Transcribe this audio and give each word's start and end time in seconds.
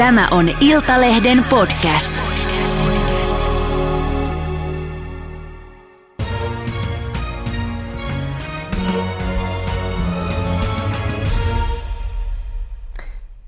Tämä 0.00 0.28
on 0.30 0.48
Iltalehden 0.60 1.44
podcast. 1.50 2.14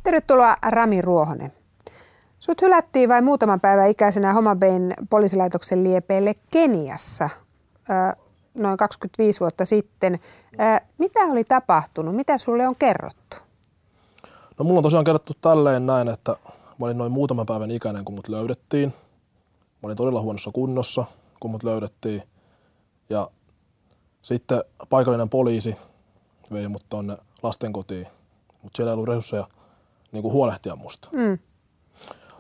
Tervetuloa 0.02 0.56
Rami 0.62 1.02
Ruohonen. 1.02 1.52
Sut 2.38 2.62
hylättiin 2.62 3.08
vain 3.08 3.24
muutaman 3.24 3.60
päivän 3.60 3.90
ikäisenä 3.90 4.32
Homabayn 4.32 4.94
poliisilaitoksen 5.10 5.84
liepeille 5.84 6.34
Keniassa 6.50 7.30
noin 8.54 8.76
25 8.76 9.40
vuotta 9.40 9.64
sitten. 9.64 10.18
Mitä 10.98 11.20
oli 11.20 11.44
tapahtunut? 11.44 12.16
Mitä 12.16 12.38
sulle 12.38 12.68
on 12.68 12.76
kerrottu? 12.76 13.51
No 14.62 14.66
mulla 14.66 14.78
on 14.78 14.82
tosiaan 14.82 15.04
kerrottu 15.04 15.32
tälleen 15.40 15.86
näin, 15.86 16.08
että 16.08 16.36
mä 16.78 16.86
olin 16.86 16.98
noin 16.98 17.12
muutaman 17.12 17.46
päivän 17.46 17.70
ikäinen, 17.70 18.04
kun 18.04 18.14
mut 18.14 18.28
löydettiin. 18.28 18.94
Mä 19.58 19.86
olin 19.86 19.96
todella 19.96 20.20
huonossa 20.20 20.50
kunnossa, 20.50 21.04
kun 21.40 21.50
mut 21.50 21.62
löydettiin. 21.62 22.22
Ja 23.10 23.30
sitten 24.20 24.64
paikallinen 24.88 25.28
poliisi 25.28 25.76
vei 26.52 26.68
mut 26.68 26.84
tonne 26.88 27.16
lastenkotiin, 27.42 28.06
mutta 28.62 28.76
siellä 28.76 28.90
ei 28.90 28.94
ollut 28.94 29.08
resursseja 29.08 29.48
niin 30.12 30.22
kuin 30.22 30.32
huolehtia 30.32 30.76
musta. 30.76 31.08
Mm. 31.12 31.38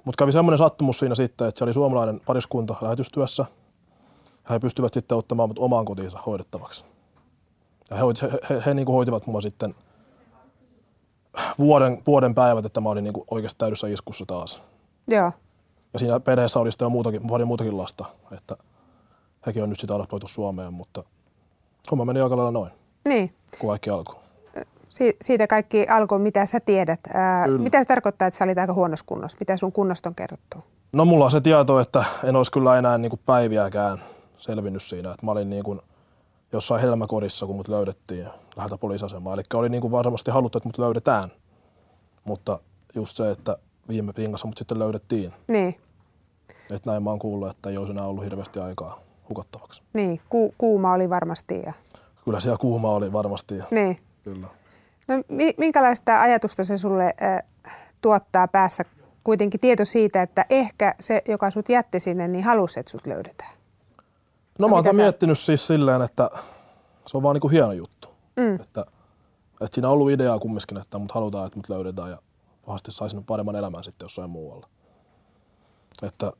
Mutta 0.04 0.18
kävi 0.18 0.32
semmoinen 0.32 0.58
sattumus 0.58 0.98
siinä 0.98 1.14
sitten, 1.14 1.48
että 1.48 1.58
se 1.58 1.64
oli 1.64 1.74
suomalainen 1.74 2.20
pariskunta 2.26 2.76
lähetystyössä. 2.80 3.44
He 4.50 4.58
pystyvät 4.58 4.94
sitten 4.94 5.18
ottamaan 5.18 5.48
mut 5.48 5.58
omaan 5.58 5.84
kotiinsa 5.84 6.18
hoidettavaksi. 6.26 6.84
Ja 7.90 7.96
he, 7.96 8.02
he, 8.22 8.38
he, 8.50 8.62
he 8.66 8.74
niin 8.74 8.86
kuin 8.86 8.94
hoitivat 8.94 9.26
mua 9.26 9.40
sitten 9.40 9.74
vuoden, 11.58 12.02
vuoden 12.06 12.34
päivät, 12.34 12.64
että 12.64 12.80
mä 12.80 12.88
olin 12.88 13.04
niin 13.04 13.14
kuin 13.14 13.24
oikeasti 13.30 13.58
täydessä 13.58 13.88
iskussa 13.88 14.24
taas. 14.26 14.62
Joo. 15.08 15.32
Ja 15.92 15.98
siinä 15.98 16.20
perheessä 16.20 16.60
oli 16.60 16.72
sitten 16.72 16.86
jo 16.86 16.90
muutakin, 16.90 17.26
paljon 17.26 17.48
muutakin 17.48 17.78
lasta, 17.78 18.04
että 18.36 18.56
hekin 19.46 19.62
on 19.62 19.68
nyt 19.68 19.80
sitä 19.80 19.94
adoptoitu 19.94 20.28
Suomeen, 20.28 20.72
mutta 20.72 21.04
homma 21.90 22.04
meni 22.04 22.20
aika 22.20 22.36
lailla 22.36 22.50
noin. 22.50 22.70
Niin. 23.04 23.34
Kun 23.58 23.68
kaikki 23.68 23.90
alkoi. 23.90 24.16
Si- 24.88 25.16
siitä 25.22 25.46
kaikki 25.46 25.86
alkoi, 25.88 26.18
mitä 26.18 26.46
sä 26.46 26.60
tiedät. 26.60 27.00
Ää, 27.14 27.48
mitä 27.48 27.82
se 27.82 27.88
tarkoittaa, 27.88 28.28
että 28.28 28.38
sä 28.38 28.44
olit 28.44 28.58
aika 28.58 28.72
huonossa 28.72 29.06
kunnossa? 29.08 29.36
Mitä 29.40 29.56
sun 29.56 29.72
kunnosta 29.72 30.08
on 30.08 30.14
kerrottu? 30.14 30.64
No 30.92 31.04
mulla 31.04 31.24
on 31.24 31.30
se 31.30 31.40
tieto, 31.40 31.80
että 31.80 32.04
en 32.24 32.36
olisi 32.36 32.52
kyllä 32.52 32.78
enää 32.78 32.98
niin 32.98 33.10
kuin 33.10 33.20
päiviäkään 33.26 33.98
selvinnyt 34.38 34.82
siinä. 34.82 35.10
Että 35.10 35.26
mä 35.26 35.32
olin 35.32 35.50
niin 35.50 35.64
kuin 35.64 35.80
jossain 36.52 36.80
helmäkodissa, 36.80 37.46
kun 37.46 37.56
mut 37.56 37.68
löydettiin 37.68 38.28
läheltä 38.56 38.78
poliisasemaa. 38.78 39.34
Eli 39.34 39.42
oli 39.54 39.68
niin 39.68 39.80
kuin 39.80 39.90
varmasti 39.90 40.30
haluttu, 40.30 40.58
että 40.58 40.68
mut 40.68 40.78
löydetään. 40.78 41.32
Mutta 42.24 42.58
just 42.94 43.16
se, 43.16 43.30
että 43.30 43.56
viime 43.88 44.12
pingassa 44.12 44.46
mut 44.46 44.58
sitten 44.58 44.78
löydettiin. 44.78 45.32
Niin. 45.48 45.76
Että 46.70 46.90
näin 46.90 47.02
mä 47.02 47.10
oon 47.10 47.18
kuullut, 47.18 47.50
että 47.50 47.70
ei 47.70 47.76
olisi 47.76 47.92
enää 47.92 48.06
ollut 48.06 48.24
hirveästi 48.24 48.60
aikaa 48.60 49.00
hukattavaksi. 49.28 49.82
Niin, 49.92 50.20
Ku- 50.28 50.54
kuuma 50.58 50.94
oli 50.94 51.10
varmasti. 51.10 51.62
Ja... 51.66 51.72
Kyllä 52.24 52.40
siellä 52.40 52.58
kuuma 52.58 52.90
oli 52.90 53.12
varmasti. 53.12 53.54
Niin. 53.70 53.98
Kyllä. 54.24 54.46
No, 55.08 55.14
minkälaista 55.58 56.20
ajatusta 56.20 56.64
se 56.64 56.78
sulle 56.78 57.14
äh, 57.22 57.42
tuottaa 58.00 58.48
päässä 58.48 58.84
kuitenkin 59.24 59.60
tieto 59.60 59.84
siitä, 59.84 60.22
että 60.22 60.46
ehkä 60.50 60.94
se, 61.00 61.22
joka 61.28 61.50
sut 61.50 61.68
jätti 61.68 62.00
sinne, 62.00 62.28
niin 62.28 62.44
halusi, 62.44 62.80
että 62.80 62.90
sut 62.90 63.06
löydetään? 63.06 63.52
No, 64.58 64.68
mä 64.68 64.74
oon 64.74 64.84
miettinyt 64.96 65.38
siis 65.38 65.66
silleen, 65.66 66.02
että 66.02 66.30
se 67.06 67.16
on 67.16 67.22
vaan 67.22 67.34
niinku 67.34 67.48
hieno 67.48 67.72
juttu. 67.72 68.08
Mm. 68.36 68.54
Että, 68.54 68.86
että 69.64 69.74
siinä 69.74 69.88
on 69.88 69.94
ollut 69.94 70.10
ideaa 70.10 70.38
kumminkin, 70.38 70.78
että 70.78 70.98
mut 70.98 71.12
halutaan, 71.12 71.46
että 71.46 71.58
mut 71.58 71.68
löydetään 71.68 72.10
ja 72.10 72.18
pahasti 72.66 72.92
saisin 72.92 73.24
paremman 73.24 73.56
elämän 73.56 73.84
sitten 73.84 74.04
jossain 74.04 74.30
muualla. 74.30 74.68
Että 76.02 76.32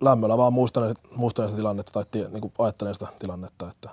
lämmöllä 0.00 0.36
vaan 0.36 0.52
muistan, 0.52 0.94
muistan 1.16 1.48
sitä 1.48 1.56
tilannetta 1.56 1.92
tai 1.92 2.04
tie, 2.10 2.28
niin 2.28 2.52
ajattelen 2.58 2.94
sitä 2.94 3.06
tilannetta. 3.18 3.70
Että... 3.70 3.90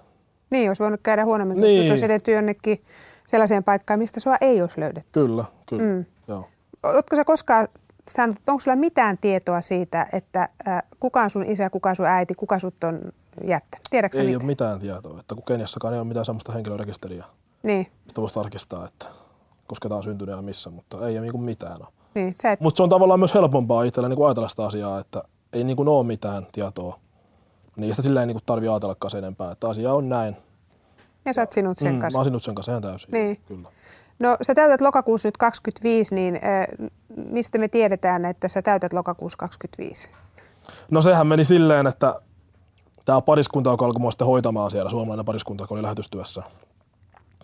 Niin, 0.50 0.70
olisi 0.70 0.84
voinut 0.84 1.00
käydä 1.04 1.26
huonommin, 1.26 1.62
niin. 1.62 1.82
kun 1.82 1.90
olisi 1.90 2.04
jätetty 2.04 2.32
jonnekin 2.32 2.84
sellaiseen 3.28 3.64
paikkaan, 3.64 4.00
mistä 4.00 4.20
sua 4.20 4.36
ei 4.42 4.62
olisi 4.62 4.80
löydetty. 4.80 5.10
Kyllä, 5.12 5.46
kyllä. 5.66 5.84
Mm. 5.84 6.06
Joo. 6.28 6.48
Oletko 6.84 7.16
sä 7.16 7.26
koskaan 7.26 7.68
saanut, 8.08 8.38
onko 8.48 8.60
sulla 8.60 8.78
mitään 8.78 9.18
tietoa 9.18 9.62
siitä, 9.62 10.08
että 10.14 10.50
äh, 10.68 10.84
kuka 11.00 11.22
on 11.22 11.30
sun 11.30 11.46
isä, 11.46 11.70
kuka 11.70 11.90
on 11.90 11.96
sun 11.96 12.06
äiti, 12.06 12.34
kuka 12.34 12.60
sut 12.60 12.84
on 12.84 13.12
jättänyt? 13.48 13.88
Tiedätkö 13.90 14.18
ei 14.22 14.26
mitään? 14.26 14.42
ole 14.42 14.48
mitään 14.48 14.80
tietoa, 14.80 15.20
että 15.20 15.36
kun 15.36 15.44
Keniassakaan 15.48 15.94
ei 15.94 16.00
ole 16.00 16.08
mitään 16.08 16.26
sellaista 16.26 16.52
henkilörekisteriä. 16.52 17.26
Niin. 17.66 17.88
Sitä 18.08 18.22
voisi 18.22 18.36
tarkistaa, 18.36 18.86
että 18.86 19.06
koska 19.68 19.90
tämä 19.90 19.98
on 19.98 20.04
syntynyt 20.04 20.36
ja 20.36 20.42
missä, 20.42 20.70
mutta 20.70 21.08
ei 21.08 21.18
ole 21.18 21.32
niin 21.32 21.44
mitään 21.44 21.78
ole. 21.82 21.88
Niin, 22.16 22.36
et... 22.44 22.60
Mutta 22.60 22.78
se 22.78 22.84
on 22.84 22.90
tavallaan 22.90 23.20
myös 23.20 23.34
helpompaa 23.34 23.84
itsellä 23.84 24.10
niin 24.10 24.26
ajatella 24.26 24.50
sitä 24.50 24.66
asiaa, 24.66 25.00
että 25.00 25.24
ei 25.54 25.64
niin 25.64 25.78
kuin 25.78 25.88
ole 25.88 26.06
mitään 26.06 26.48
tietoa. 26.52 27.00
Niistä 27.76 28.02
silleen 28.02 28.28
niin 28.28 28.38
tarvitse 28.46 28.72
ajatellakaan 28.72 29.12
sen 29.12 29.18
enempää, 29.18 29.52
että 29.52 29.70
asia 29.70 29.94
on 29.94 30.10
näin. 30.10 30.38
Ja 31.26 31.34
sä 31.34 31.42
oot 31.42 31.52
sinut 31.52 31.78
sen 31.78 31.94
mm, 31.94 32.00
kanssa. 32.00 32.18
Mä 32.18 32.20
oon 32.20 32.26
sinut 32.26 32.44
sen 32.44 32.56
kanssa 32.56 32.72
ihan 32.72 32.82
täysin. 32.82 33.12
Niin. 33.12 33.40
Kyllä. 33.48 33.70
No 34.20 34.38
sä 34.42 34.54
täytät 34.54 34.82
lokakuussa 34.82 35.28
nyt 35.28 35.38
25, 35.38 36.16
niin 36.16 36.36
äh, 36.36 36.90
mistä 37.32 37.58
me 37.58 37.68
tiedetään, 37.68 38.26
että 38.26 38.48
sä 38.48 38.62
täytät 38.62 38.94
lokakuussa 38.94 39.38
25? 39.38 40.10
No 40.92 41.02
sehän 41.02 41.28
meni 41.28 41.46
silleen, 41.46 41.88
että 41.88 42.22
tämä 43.06 43.22
pariskunta, 43.22 43.70
joka 43.70 43.86
alkoi 43.86 44.12
sitten 44.12 44.28
hoitamaan 44.28 44.72
siellä, 44.72 44.90
suomalainen 44.90 45.26
pariskunta, 45.26 45.64
joka 45.64 45.74
oli 45.74 45.84
lähetystyössä, 45.84 46.44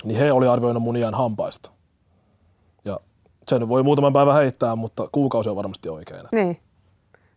niin 0.03 0.17
he 0.17 0.31
oli 0.31 0.47
arvioinut 0.47 0.83
mun 0.83 0.97
iän 0.97 1.13
hampaista. 1.13 1.71
Ja 2.85 2.99
sen 3.47 3.69
voi 3.69 3.83
muutaman 3.83 4.13
päivän 4.13 4.35
heittää, 4.35 4.75
mutta 4.75 5.09
kuukausi 5.11 5.49
on 5.49 5.55
varmasti 5.55 5.89
oikein. 5.89 6.23
Niin. 6.31 6.57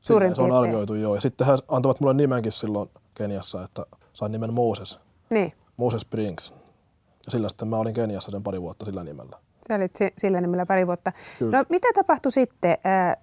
Suurin 0.00 0.36
Se 0.36 0.42
on 0.42 0.52
arvioitu, 0.52 0.94
joo. 0.94 1.14
Ja 1.14 1.20
sitten 1.20 1.46
he 1.46 1.52
antavat 1.68 2.00
mulle 2.00 2.14
nimenkin 2.14 2.52
silloin 2.52 2.90
Keniassa, 3.14 3.64
että 3.64 3.86
sain 4.12 4.32
nimen 4.32 4.52
Moses. 4.52 4.98
Niin. 5.30 5.52
Moses 5.76 6.00
Springs. 6.00 6.54
Ja 7.26 7.30
sillä 7.30 7.48
sitten 7.48 7.68
mä 7.68 7.76
olin 7.76 7.94
Keniassa 7.94 8.30
sen 8.30 8.42
pari 8.42 8.62
vuotta 8.62 8.84
sillä 8.84 9.04
nimellä. 9.04 9.38
Sä 9.68 9.74
olit 9.74 9.98
sillä 10.18 10.40
nimellä 10.40 10.66
pari 10.66 10.86
vuotta. 10.86 11.12
Kyllä. 11.38 11.58
No 11.58 11.64
mitä 11.68 11.88
tapahtui 11.94 12.32
sitten? 12.32 12.76
Äh, 12.86 13.16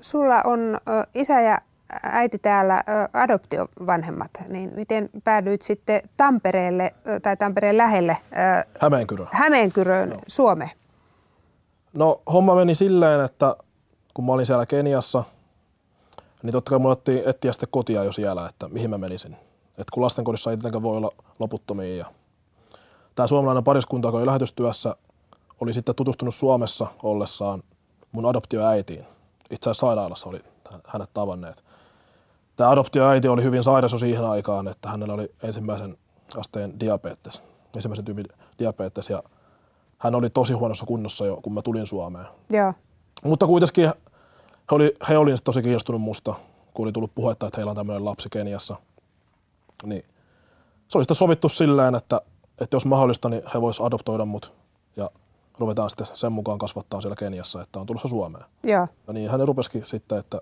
sulla 0.00 0.42
on 0.44 0.60
äh, 0.74 1.06
isä 1.14 1.40
ja 1.40 1.58
äiti 2.02 2.38
täällä 2.38 2.82
adoptiovanhemmat, 3.12 4.30
niin 4.48 4.72
miten 4.76 5.08
päädyit 5.24 5.62
sitten 5.62 6.00
Tampereelle 6.16 6.94
tai 7.22 7.36
Tampereen 7.36 7.76
lähelle? 7.76 8.12
Äh, 8.12 8.64
Hämeenkyröön. 8.80 9.28
Hämeenkyröön, 9.32 10.10
Joo. 10.10 10.20
Suomeen. 10.26 10.70
No 11.92 12.22
homma 12.32 12.54
meni 12.54 12.74
silleen, 12.74 13.20
että 13.24 13.56
kun 14.14 14.26
mä 14.26 14.32
olin 14.32 14.46
siellä 14.46 14.66
Keniassa, 14.66 15.24
niin 16.42 16.52
totta 16.52 16.70
kai 16.70 16.78
mulla 16.78 16.92
otti 16.92 17.22
etsiä 17.26 17.52
sitten 17.52 17.68
kotia 17.70 18.04
jo 18.04 18.12
siellä, 18.12 18.48
että 18.48 18.68
mihin 18.68 18.90
mä 18.90 18.98
menisin. 18.98 19.32
Että 19.68 19.92
kun 19.94 20.02
lastenkodissa 20.02 20.50
ei 20.50 20.56
tietenkään 20.56 20.82
voi 20.82 20.96
olla 20.96 21.10
loputtomia 21.38 21.96
ja 21.96 22.06
tämä 23.14 23.26
suomalainen 23.26 23.64
pariskunta, 23.64 24.08
joka 24.08 24.18
oli 24.18 24.26
lähetystyössä, 24.26 24.96
oli 25.60 25.72
sitten 25.72 25.94
tutustunut 25.94 26.34
Suomessa 26.34 26.86
ollessaan 27.02 27.62
mun 28.12 28.26
adoptioäitiin. 28.26 29.04
Itse 29.50 29.70
asiassa 29.70 29.86
sairaalassa 29.86 30.28
oli 30.28 30.40
hänet 30.86 31.10
tavanneet. 31.14 31.64
Tämä 32.58 32.70
adoptioäiti 32.70 33.28
oli 33.28 33.42
hyvin 33.42 33.64
sairas 33.64 33.92
jo 33.92 33.98
siihen 33.98 34.24
aikaan, 34.24 34.68
että 34.68 34.88
hänellä 34.88 35.14
oli 35.14 35.32
ensimmäisen 35.42 35.98
asteen 36.36 36.80
diabetes, 36.80 37.42
ensimmäisen 37.76 38.04
tyypin 38.04 38.26
diabetes 38.58 39.10
ja 39.10 39.22
hän 39.98 40.14
oli 40.14 40.30
tosi 40.30 40.52
huonossa 40.52 40.86
kunnossa 40.86 41.26
jo, 41.26 41.38
kun 41.42 41.52
mä 41.54 41.62
tulin 41.62 41.86
Suomeen. 41.86 42.26
Joo. 42.50 42.72
Mutta 43.24 43.46
kuitenkin 43.46 43.84
he 43.84 43.92
oli, 44.70 44.94
he 45.08 45.18
oli 45.18 45.34
tosi 45.44 45.62
kiinnostunut 45.62 46.00
musta, 46.00 46.34
kun 46.74 46.86
oli 46.86 46.92
tullut 46.92 47.14
puhetta, 47.14 47.46
että 47.46 47.56
heillä 47.58 47.70
on 47.70 47.76
tämmöinen 47.76 48.04
lapsi 48.04 48.28
Keniassa. 48.30 48.76
Niin 49.84 50.04
se 50.88 50.98
oli 50.98 51.04
sitten 51.04 51.16
sovittu 51.16 51.48
silleen, 51.48 51.94
että 51.94 52.20
että 52.60 52.76
jos 52.76 52.86
mahdollista, 52.86 53.28
niin 53.28 53.42
he 53.54 53.60
voisivat 53.60 53.86
adoptoida 53.86 54.24
mut 54.24 54.52
ja 54.96 55.10
ruvetaan 55.58 55.90
sitten 55.90 56.06
sen 56.06 56.32
mukaan 56.32 56.58
kasvattaa 56.58 57.00
siellä 57.00 57.16
Keniassa, 57.16 57.62
että 57.62 57.80
on 57.80 57.86
tulossa 57.86 58.08
Suomeen. 58.08 58.44
Joo. 58.62 58.88
Ja 59.06 59.12
niin 59.12 59.30
hän 59.30 59.48
rupesikin 59.48 59.84
sitten, 59.84 60.18
että 60.18 60.40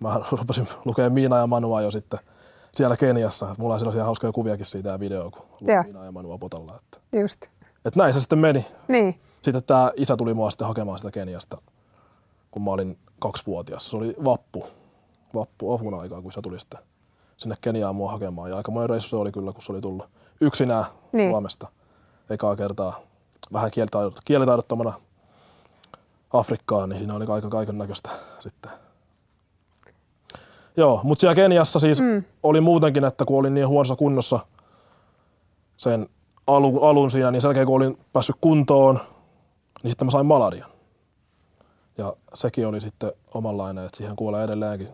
mä 0.00 0.20
rupesin 0.30 0.68
lukemaan 0.84 1.12
Miina 1.12 1.36
ja 1.36 1.46
Manua 1.46 1.82
jo 1.82 1.90
sitten 1.90 2.20
siellä 2.74 2.96
Keniassa. 2.96 3.54
Mulla 3.58 3.74
on 3.74 3.80
sellaisia 3.80 4.04
hauskoja 4.04 4.32
kuviakin 4.32 4.66
siitä 4.66 4.88
ja 4.88 5.00
video, 5.00 5.30
kun 5.30 5.46
luin 5.60 5.84
Miina 5.84 6.04
ja 6.04 6.12
Manua 6.12 6.38
potalla. 6.38 6.78
Että, 6.82 7.18
Just. 7.20 7.42
Että 7.84 8.00
näin 8.00 8.12
se 8.12 8.20
sitten 8.20 8.38
meni. 8.38 8.66
Niin. 8.88 9.18
Sitten 9.42 9.64
tämä 9.64 9.92
isä 9.96 10.16
tuli 10.16 10.34
mua 10.34 10.50
sitten 10.50 10.66
hakemaan 10.66 10.98
sitä 10.98 11.10
Keniasta, 11.10 11.58
kun 12.50 12.62
mä 12.62 12.70
olin 12.70 12.98
kaksivuotias. 13.18 13.90
Se 13.90 13.96
oli 13.96 14.16
vappu, 14.24 14.66
vappu 15.34 15.72
ovun 15.72 16.00
aikaa, 16.00 16.22
kun 16.22 16.30
isä 16.30 16.42
tuli 16.42 16.60
sitten 16.60 16.80
sinne 17.36 17.56
Keniaan 17.60 17.96
mua 17.96 18.12
hakemaan. 18.12 18.50
Ja 18.50 18.56
aika 18.56 18.70
monen 18.70 18.90
reissu 18.90 19.08
se 19.08 19.16
oli 19.16 19.32
kyllä, 19.32 19.52
kun 19.52 19.62
se 19.62 19.72
oli 19.72 19.80
tullut 19.80 20.08
yksinään 20.40 20.84
niin. 21.12 21.30
Suomesta 21.30 21.68
ekaa 22.30 22.56
kertaa 22.56 23.00
vähän 23.52 23.70
kielitaidottomana 24.24 24.92
Afrikkaan, 26.32 26.88
niin 26.88 26.98
siinä 26.98 27.14
oli 27.14 27.24
aika 27.28 27.48
kaiken 27.48 27.78
näköistä 27.78 28.10
sitten. 28.38 28.70
Joo, 30.76 31.00
mutta 31.02 31.20
siellä 31.20 31.34
Keniassa 31.34 31.80
siis 31.80 32.00
mm. 32.00 32.24
oli 32.42 32.60
muutenkin, 32.60 33.04
että 33.04 33.24
kun 33.24 33.38
olin 33.38 33.54
niin 33.54 33.68
huonossa 33.68 33.96
kunnossa 33.96 34.38
sen 35.76 36.08
alun, 36.46 36.78
alun 36.82 37.10
siinä, 37.10 37.30
niin 37.30 37.40
sen 37.40 37.48
jälkeen 37.48 37.66
kun 37.66 37.76
olin 37.76 37.98
päässyt 38.12 38.36
kuntoon, 38.40 39.00
niin 39.82 39.90
sitten 39.90 40.06
mä 40.06 40.10
sain 40.10 40.26
malarian. 40.26 40.70
Ja 41.98 42.16
sekin 42.34 42.66
oli 42.66 42.80
sitten 42.80 43.12
omanlainen, 43.34 43.84
että 43.84 43.96
siihen 43.96 44.16
kuolee 44.16 44.44
edelleenkin 44.44 44.88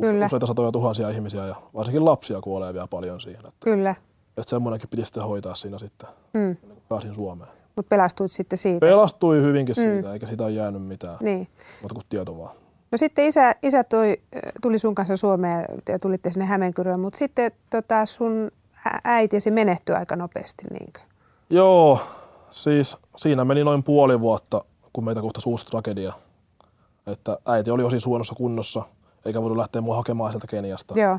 Kyllä. 0.00 0.26
useita 0.26 0.46
satoja 0.46 0.72
tuhansia 0.72 1.10
ihmisiä 1.10 1.46
ja 1.46 1.54
varsinkin 1.74 2.04
lapsia 2.04 2.40
kuolee 2.40 2.74
vielä 2.74 2.86
paljon 2.86 3.20
siihen. 3.20 3.46
Että, 3.46 3.60
Kyllä, 3.60 3.94
että 4.36 4.50
semmoinenkin 4.50 4.88
piti 4.88 5.04
sitten 5.04 5.22
hoitaa 5.22 5.54
siinä 5.54 5.78
sitten, 5.78 6.08
mm. 6.32 6.56
kuin 6.56 6.82
pääsin 6.88 7.14
Suomeen. 7.14 7.50
mutta 7.76 7.88
pelastuit 7.88 8.30
sitten 8.30 8.58
siitä. 8.58 8.80
Pelastui 8.80 9.42
hyvinkin 9.42 9.74
siitä, 9.74 10.12
eikä 10.12 10.26
siitä 10.26 10.44
ole 10.44 10.50
jäänyt 10.52 10.82
mitään, 10.82 11.16
niin. 11.20 11.48
mutta 11.82 11.94
kuin 11.94 12.06
tieto 12.08 12.38
vaan. 12.38 12.63
No 12.94 12.98
sitten 12.98 13.24
isä, 13.24 13.54
isä 13.62 13.84
toi, 13.84 14.16
tuli 14.62 14.78
sun 14.78 14.94
kanssa 14.94 15.16
Suomeen 15.16 15.64
ja 15.88 15.98
tulitte 15.98 16.32
sinne 16.32 16.46
Hämeenkyröön, 16.46 17.00
mutta 17.00 17.18
sitten 17.18 17.52
tota 17.70 18.06
sun 18.06 18.50
äitisi 19.04 19.50
menehtyi 19.50 19.94
aika 19.94 20.16
nopeasti, 20.16 20.64
niinkö? 20.70 21.00
Joo, 21.50 21.98
siis 22.50 22.96
siinä 23.16 23.44
meni 23.44 23.64
noin 23.64 23.82
puoli 23.82 24.20
vuotta, 24.20 24.64
kun 24.92 25.04
meitä 25.04 25.20
kohtasi 25.20 25.48
uusi 25.48 25.66
tragedia. 25.66 26.12
Että 27.06 27.38
äiti 27.46 27.70
oli 27.70 27.82
osin 27.82 28.00
huonossa 28.06 28.34
kunnossa, 28.34 28.82
eikä 29.24 29.42
voinut 29.42 29.58
lähteä 29.58 29.80
mua 29.80 29.96
hakemaan 29.96 30.32
sieltä 30.32 30.46
Keniasta. 30.46 30.94
Joo, 30.98 31.18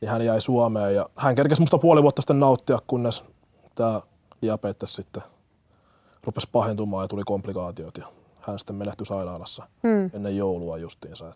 Niin 0.00 0.10
hän 0.10 0.24
jäi 0.24 0.40
Suomeen 0.40 0.94
ja 0.94 1.08
hän 1.16 1.34
kerkesi 1.34 1.62
musta 1.62 1.78
puoli 1.78 2.02
vuotta 2.02 2.22
sitten 2.22 2.40
nauttia, 2.40 2.78
kunnes 2.86 3.24
tämä 3.74 4.00
diabetes 4.42 4.94
sitten 4.94 5.22
rupesi 6.24 6.48
pahentumaan 6.52 7.04
ja 7.04 7.08
tuli 7.08 7.22
komplikaatiot 7.26 7.98
ja 7.98 8.06
hän 8.42 8.58
sitten 8.58 8.76
menehtyi 8.76 9.06
sairaalassa 9.06 9.68
mm. 9.82 10.10
ennen 10.14 10.36
joulua 10.36 10.78
justiinsa. 10.78 11.34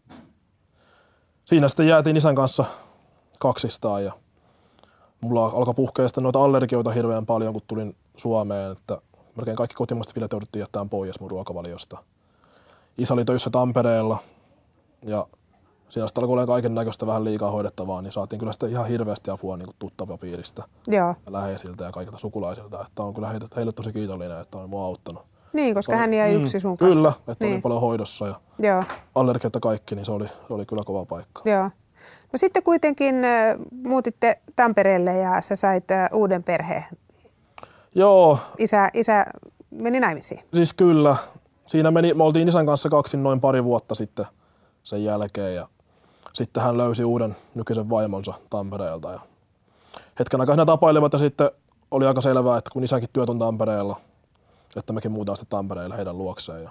Siinä 1.45 1.69
sitten 1.69 1.89
jäätiin 1.89 2.17
isän 2.17 2.35
kanssa 2.35 2.65
kaksistaan 3.39 4.05
ja 4.05 4.13
mulla 5.21 5.47
alkoi 5.47 5.75
puhkea 5.75 6.09
sitten 6.09 6.23
noita 6.23 6.45
allergioita 6.45 6.91
hirveän 6.91 7.27
paljon, 7.27 7.53
kun 7.53 7.63
tulin 7.67 7.97
Suomeen, 8.17 8.73
että 8.73 8.99
melkein 9.37 9.57
kaikki 9.57 9.75
kotimaiset 9.75 10.15
viljat 10.15 10.33
jouduttiin 10.33 10.61
jättämään 10.61 10.89
pois 10.89 11.21
mun 11.21 11.31
ruokavaliosta. 11.31 11.99
Isä 12.99 13.15
oli 13.15 13.25
töissä 13.25 13.51
Tampereella 13.51 14.19
ja 15.07 15.27
siinä 15.89 16.07
sitten 16.07 16.23
alkoi 16.23 16.33
olla 16.33 16.47
kaiken 16.47 16.75
näköistä 16.75 17.07
vähän 17.07 17.25
liikaa 17.25 17.51
hoidettavaa, 17.51 18.03
niin 18.03 18.13
saatiin 18.13 18.39
kyllä 18.39 18.53
sitten 18.53 18.71
ihan 18.71 18.87
hirveästi 18.87 19.31
apua 19.31 19.57
niin 19.57 19.69
tuttavia 19.79 20.19
piiristä 20.19 20.63
joo. 20.87 21.15
ja 21.27 21.33
läheisiltä 21.33 21.85
ja 21.85 21.93
kaikilta 21.93 22.19
sukulaisilta. 22.19 22.87
Että 22.87 23.03
on 23.03 23.15
kyllä 23.15 23.29
heille, 23.29 23.49
heille 23.57 23.73
tosi 23.73 23.93
kiitollinen, 23.93 24.41
että 24.41 24.59
on 24.59 24.71
mua 24.71 24.87
auttanut. 24.87 25.23
Niin, 25.57 25.75
koska 25.75 25.97
hän 25.97 26.15
jäi 26.15 26.35
Mm, 26.35 26.41
yksin 26.43 26.61
sun 26.61 26.79
kanssa. 26.79 26.97
Kyllä, 27.01 27.33
että 27.33 27.45
niin. 27.45 27.55
oli 27.55 27.61
paljon 27.63 27.81
hoidossa 27.81 28.27
ja 28.27 28.35
Joo, 28.59 28.83
allergiat 29.15 29.53
kaikki, 29.63 29.95
niin 29.95 30.05
se 30.07 30.13
oli, 30.13 30.27
oli 30.51 30.67
kyllä 30.67 30.83
kova 30.87 31.05
paikka. 31.05 31.43
joo. 31.45 31.71
No 32.33 32.37
sitten 32.37 32.63
kuitenkin 32.63 33.25
äh, 33.25 33.57
muutitte 33.87 34.39
Tampereelle 34.57 35.15
ja 35.15 35.41
sä 35.41 35.57
sait 35.57 35.91
äh, 35.91 36.09
uuden 36.13 36.43
perheen. 36.43 36.85
Joo, 37.95 38.39
Isä, 38.59 38.89
isä 38.95 39.27
meni 39.71 40.01
naimisiin. 40.01 40.41
siis 40.55 40.73
kyllä. 40.73 41.17
Siinä 41.67 41.91
meni, 41.91 42.15
me 42.15 42.23
oltiin 42.25 42.49
isän 42.49 42.67
kanssa 42.67 42.89
kaksin 42.89 43.23
noin 43.23 43.41
pari 43.41 43.65
vuotta 43.65 43.95
sitten 43.95 44.27
sen 44.83 45.05
jälkeen 45.05 45.55
ja 45.55 45.69
sitten 46.33 46.63
hän 46.63 46.79
löysi 46.79 47.05
uuden 47.05 47.37
nykyisen 47.55 47.91
vaimonsa 47.91 48.35
Tampereelta 48.51 49.13
ja 49.13 49.21
hetken 50.19 50.41
aikaa 50.41 50.55
siinä 50.55 50.67
tapailivat 50.67 51.13
ja 51.13 51.19
sitten 51.19 51.51
oli 51.91 52.07
aika 52.07 52.21
selvää, 52.21 52.59
että 52.59 52.71
kun 52.73 52.85
isänkin 52.85 53.09
työt 53.13 53.29
on 53.31 53.39
Tampereella, 53.39 53.97
että 54.77 54.93
mekin 54.93 55.13
muutaan 55.13 55.37
sitten 55.37 55.57
Tampereelle 55.57 55.97
heidän 55.97 56.19
luokseen 56.19 56.63
ja 56.63 56.71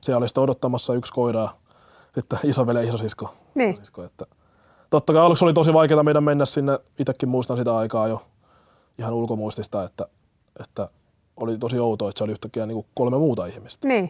siellä 0.00 0.18
oli 0.18 0.28
sitten 0.28 0.42
odottamassa 0.42 0.94
yksi 0.94 1.12
koira 1.12 1.40
ja 1.40 1.50
sitten 2.14 2.38
isoveli 2.44 2.78
ja 2.78 2.88
isosisko. 2.88 3.34
Niin. 3.54 3.74
isosisko 3.74 4.04
että 4.04 4.26
totta 4.90 5.12
kai 5.12 5.22
aluksi 5.22 5.44
oli 5.44 5.54
tosi 5.54 5.72
vaikeaa 5.72 6.02
meidän 6.02 6.24
mennä 6.24 6.44
sinne, 6.44 6.78
itsekin 6.98 7.28
muistan 7.28 7.56
sitä 7.56 7.76
aikaa 7.76 8.08
jo 8.08 8.22
ihan 8.98 9.14
ulkomuistista, 9.14 9.84
että, 9.84 10.08
että 10.60 10.88
oli 11.36 11.58
tosi 11.58 11.78
outoa, 11.78 12.08
että 12.08 12.18
se 12.18 12.24
oli 12.24 12.32
yhtäkkiä 12.32 12.66
niin 12.66 12.74
kuin 12.74 12.86
kolme 12.94 13.18
muuta 13.18 13.46
ihmistä. 13.46 13.88
Niin, 13.88 14.04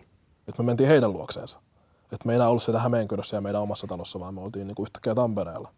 Että 0.48 0.62
me 0.62 0.66
mentiin 0.66 0.88
heidän 0.88 1.12
luokseensa. 1.12 1.58
Että 2.02 2.26
me 2.26 2.32
ei 2.32 2.36
enää 2.36 2.48
ollut 2.48 2.62
sitä 2.62 2.78
Hämeenkyrössä 2.78 3.36
ja 3.36 3.40
meidän 3.40 3.62
omassa 3.62 3.86
talossa, 3.86 4.20
vaan 4.20 4.34
me 4.34 4.40
oltiin 4.40 4.66
niin 4.66 4.74
kuin 4.74 4.84
yhtäkkiä 4.84 5.14
Tampereella. 5.14 5.72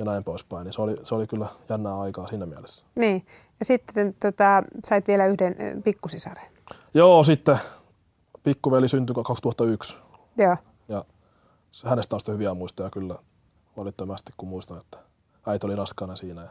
Ja 0.00 0.04
näin 0.06 0.24
poispäin. 0.24 0.64
Niin 0.64 0.72
se 0.72 0.82
oli, 0.82 0.96
se 1.02 1.14
oli 1.14 1.26
kyllä 1.26 1.46
jännää 1.68 2.00
aikaa 2.00 2.26
siinä 2.26 2.46
mielessä. 2.46 2.86
niin. 2.94 3.26
Ja 3.58 3.64
sitten 3.64 4.14
tota, 4.20 4.62
sait 4.84 5.08
vielä 5.08 5.26
yhden 5.26 5.82
pikkusisaren. 5.84 6.44
Joo, 6.94 7.22
sitten 7.22 7.58
pikkuveli 8.42 8.88
syntyi 8.88 9.14
2001. 9.24 9.96
Joo, 10.38 10.56
Ja 10.88 11.04
se, 11.70 11.88
hänestä 11.88 12.16
on 12.16 12.20
sitten 12.20 12.32
hyviä 12.34 12.54
muistoja 12.54 12.90
kyllä 12.90 13.14
valittomasti, 13.76 14.32
kun 14.36 14.48
muistan, 14.48 14.78
että 14.78 14.98
äiti 15.46 15.66
oli 15.66 15.76
raskaana 15.76 16.16
siinä. 16.16 16.42
Ja 16.42 16.48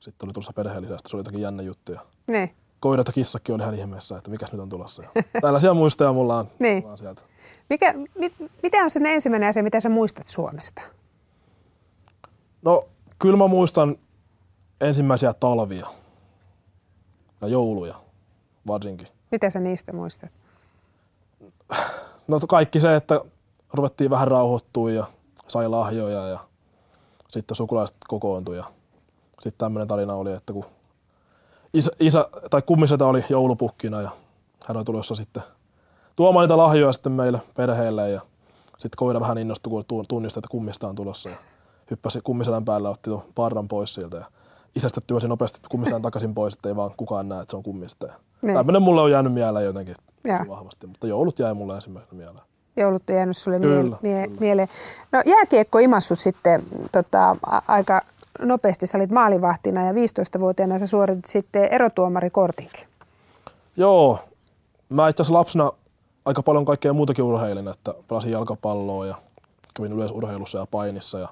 sitten 0.00 0.26
oli 0.26 0.32
tulossa 0.32 0.52
perheellisestä, 0.52 1.08
se 1.08 1.16
oli 1.16 1.20
jotenkin 1.20 1.42
jännä 1.42 1.62
juttu. 1.62 1.92
Ja 1.92 2.00
niin. 2.26 2.50
koirat 2.80 3.06
ja 3.06 3.12
kissakin 3.12 3.54
oli 3.54 3.62
ihan 3.62 3.74
ihmeessä, 3.74 4.16
että 4.18 4.30
mikäs 4.30 4.52
nyt 4.52 4.60
on 4.60 4.68
tulossa. 4.68 5.02
Tällaisia 5.40 5.74
muistoja 5.74 6.12
mulla 6.12 6.38
on 6.38 6.48
Niin. 6.58 6.84
vaan 6.84 6.98
sieltä. 6.98 7.22
Mikä, 7.70 7.94
mit, 8.18 8.32
mitä 8.62 8.76
on 8.78 8.90
sellainen 8.90 9.14
ensimmäinen 9.14 9.48
asia, 9.48 9.62
mitä 9.62 9.80
sä 9.80 9.88
muistat 9.88 10.26
Suomesta? 10.26 10.82
No, 12.68 12.84
kyllä 13.18 13.36
mä 13.36 13.46
muistan 13.46 13.96
ensimmäisiä 14.80 15.32
talvia 15.32 15.86
ja 17.40 17.48
jouluja 17.48 17.94
varsinkin. 18.66 19.08
Mitä 19.30 19.50
sä 19.50 19.60
niistä 19.60 19.92
muistat? 19.92 20.30
No 22.28 22.40
kaikki 22.48 22.80
se, 22.80 22.96
että 22.96 23.20
ruvettiin 23.72 24.10
vähän 24.10 24.28
rauhoittua 24.28 24.90
ja 24.90 25.06
sai 25.46 25.68
lahjoja 25.68 26.28
ja 26.28 26.38
sitten 27.28 27.54
sukulaiset 27.54 27.96
kokoontui 28.08 28.56
ja 28.56 28.64
sitten 29.40 29.58
tämmöinen 29.58 29.88
tarina 29.88 30.14
oli, 30.14 30.32
että 30.32 30.52
kun 30.52 30.64
isä, 31.74 31.90
isä 32.00 32.28
tai 32.50 32.62
kummisetä 32.62 33.06
oli 33.06 33.24
joulupukkina 33.28 34.02
ja 34.02 34.10
hän 34.66 34.76
oli 34.76 34.84
tulossa 34.84 35.14
sitten 35.14 35.42
tuomaan 36.16 36.44
niitä 36.44 36.56
lahjoja 36.56 36.92
sitten 36.92 37.12
meille 37.12 37.42
perheelle 37.54 38.10
ja 38.10 38.20
sitten 38.78 38.96
koira 38.96 39.20
vähän 39.20 39.38
innostui, 39.38 39.70
kun 39.70 39.84
tu- 39.88 40.04
tunnisti, 40.08 40.38
että 40.38 40.48
kummista 40.50 40.88
on 40.88 40.94
tulossa 40.94 41.28
ja 41.28 41.36
hyppäsi 41.90 42.20
kummisedän 42.24 42.64
päällä, 42.64 42.90
otti 42.90 43.10
tuon 43.10 43.22
parran 43.34 43.68
pois 43.68 43.94
siltä 43.94 44.16
ja 44.16 44.24
isästä 44.76 45.00
työsi 45.06 45.28
nopeasti 45.28 45.60
kummisedän 45.70 46.02
takaisin 46.02 46.34
pois, 46.34 46.54
ettei 46.54 46.76
vaan 46.76 46.90
kukaan 46.96 47.28
näe, 47.28 47.40
että 47.40 47.50
se 47.50 47.56
on 47.56 47.62
kummista. 47.62 48.06
Ja 48.06 48.12
Niin. 48.42 48.54
Tämmöinen 48.56 48.82
mulle 48.82 49.00
on 49.02 49.10
jäänyt 49.10 49.32
mieleen 49.32 49.64
jotenkin 49.66 49.94
tosi 50.38 50.48
vahvasti, 50.48 50.86
mutta 50.86 51.06
joulut 51.06 51.38
jäi 51.38 51.54
mulle 51.54 51.74
ensimmäisenä 51.74 52.12
mieleen. 52.16 52.44
Joulut 52.76 53.10
on 53.10 53.16
jäänyt 53.16 53.36
sulle 53.36 53.58
Kyllä, 53.60 53.96
mie- 54.02 54.12
mie- 54.14 54.26
kyllä. 54.26 54.40
mieleen. 54.40 54.68
No 55.12 55.22
jääkiekko 55.26 55.78
imassut 55.78 56.18
sitten 56.18 56.62
tota, 56.92 57.36
a- 57.46 57.62
aika 57.68 58.00
nopeasti. 58.42 58.86
Sä 58.86 58.98
olit 58.98 59.10
maalivahtina 59.10 59.84
ja 59.86 59.92
15-vuotiaana 59.92 60.78
sä 60.78 60.86
suoritit 60.86 61.24
sitten 61.24 61.64
erotuomarikortinkin. 61.64 62.86
Joo, 63.76 64.18
mä 64.88 65.08
itse 65.08 65.20
asiassa 65.22 65.38
lapsena 65.38 65.72
aika 66.24 66.42
paljon 66.42 66.64
kaikkea 66.64 66.92
muutakin 66.92 67.24
urheilin, 67.24 67.68
että 67.68 67.94
pelasin 68.08 68.32
jalkapalloa 68.32 69.06
ja 69.06 69.14
kävin 69.74 69.92
yleisurheilussa 69.92 70.58
ja 70.58 70.66
painissa. 70.70 71.18
Ja 71.18 71.28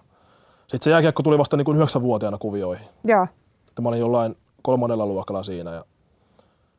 sitten 0.66 0.84
se 0.84 0.90
jääkiekko 0.90 1.22
tuli 1.22 1.38
vasta 1.38 1.56
niin 1.56 1.64
kuin 1.64 1.76
yhdeksänvuotiaana 1.76 2.38
kuvioihin. 2.38 2.86
Joo, 3.04 3.26
Että 3.68 3.82
mä 3.82 3.88
olin 3.88 4.00
jollain 4.00 4.36
kolmannella 4.62 5.06
luokalla 5.06 5.42
siinä. 5.42 5.72
Ja 5.72 5.84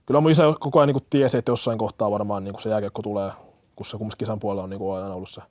kyllä 0.06 0.22
mun 0.22 0.32
isä 0.32 0.44
koko 0.60 0.80
ajan 0.80 0.88
niin 0.88 0.94
kuin 0.94 1.06
tiesi, 1.10 1.38
että 1.38 1.52
jossain 1.52 1.78
kohtaa 1.78 2.12
varmaan 2.12 2.44
niin 2.44 2.54
kuin 2.54 2.62
se 2.62 2.70
jääkiekko 2.70 3.02
tulee, 3.02 3.32
kun 3.76 3.86
se 3.86 3.98
kumminkin 3.98 4.18
kisän 4.18 4.40
puolella 4.40 4.64
on 4.64 4.70
niin 4.70 4.80
kuin 4.80 4.98
aina 4.98 5.16
ollut 5.16 5.30
se 5.30 5.42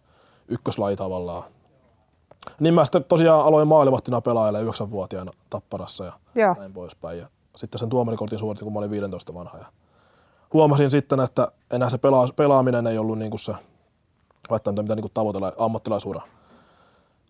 ykköslaji 0.49 0.97
tavallaan. 0.97 1.43
Niin 2.61 2.75
mä 2.75 2.85
sitten 2.85 3.05
tosiaan 3.05 3.45
aloin 3.45 3.69
maalivahtina 3.69 4.21
pelailemaan 4.21 4.63
yhdeksänvuotiaana 4.63 5.33
Tapparassa 5.51 6.05
ja 6.05 6.13
Joo. 6.35 6.55
näin 6.59 6.73
poispäin. 6.73 7.19
Ja 7.19 7.27
sitten 7.57 7.79
sen 7.79 7.89
tuomarikortin 7.89 8.39
suoritin, 8.39 8.65
kun 8.65 8.73
mä 8.73 8.79
olin 8.79 8.91
15 8.91 9.35
vanha. 9.35 9.59
Ja 9.59 9.67
huomasin 10.53 10.91
sitten, 10.91 11.21
että 11.21 11.53
enää 11.71 11.89
se 11.89 11.97
pela- 11.97 12.33
pelaaminen 12.37 12.87
ei 12.87 12.99
ollut 12.99 13.19
niin 13.19 13.31
kuin 13.31 13.41
se 13.41 13.55
välttämättä 14.51 14.83
mitä 14.83 14.95
niin 14.95 15.03
kuin 15.03 15.13
tavoitella 15.15 15.53
ammattilaisura. 15.59 16.21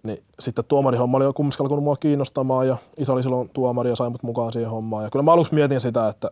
Niin 0.06 0.24
sitten 0.38 0.64
tuomarihomma 0.64 1.16
oli 1.16 1.32
kumminkin 1.32 1.62
alkanut 1.62 1.84
mua 1.84 1.96
kiinnostamaan 1.96 2.68
ja 2.68 2.76
isä 2.96 3.12
oli 3.12 3.22
silloin 3.22 3.50
tuomari 3.52 3.90
ja 3.90 3.96
sai 3.96 4.10
mut 4.10 4.22
mukaan 4.22 4.52
siihen 4.52 4.70
hommaan. 4.70 5.04
Ja 5.04 5.10
kyllä 5.10 5.22
mä 5.22 5.32
aluksi 5.32 5.54
mietin 5.54 5.80
sitä, 5.80 6.08
että 6.08 6.30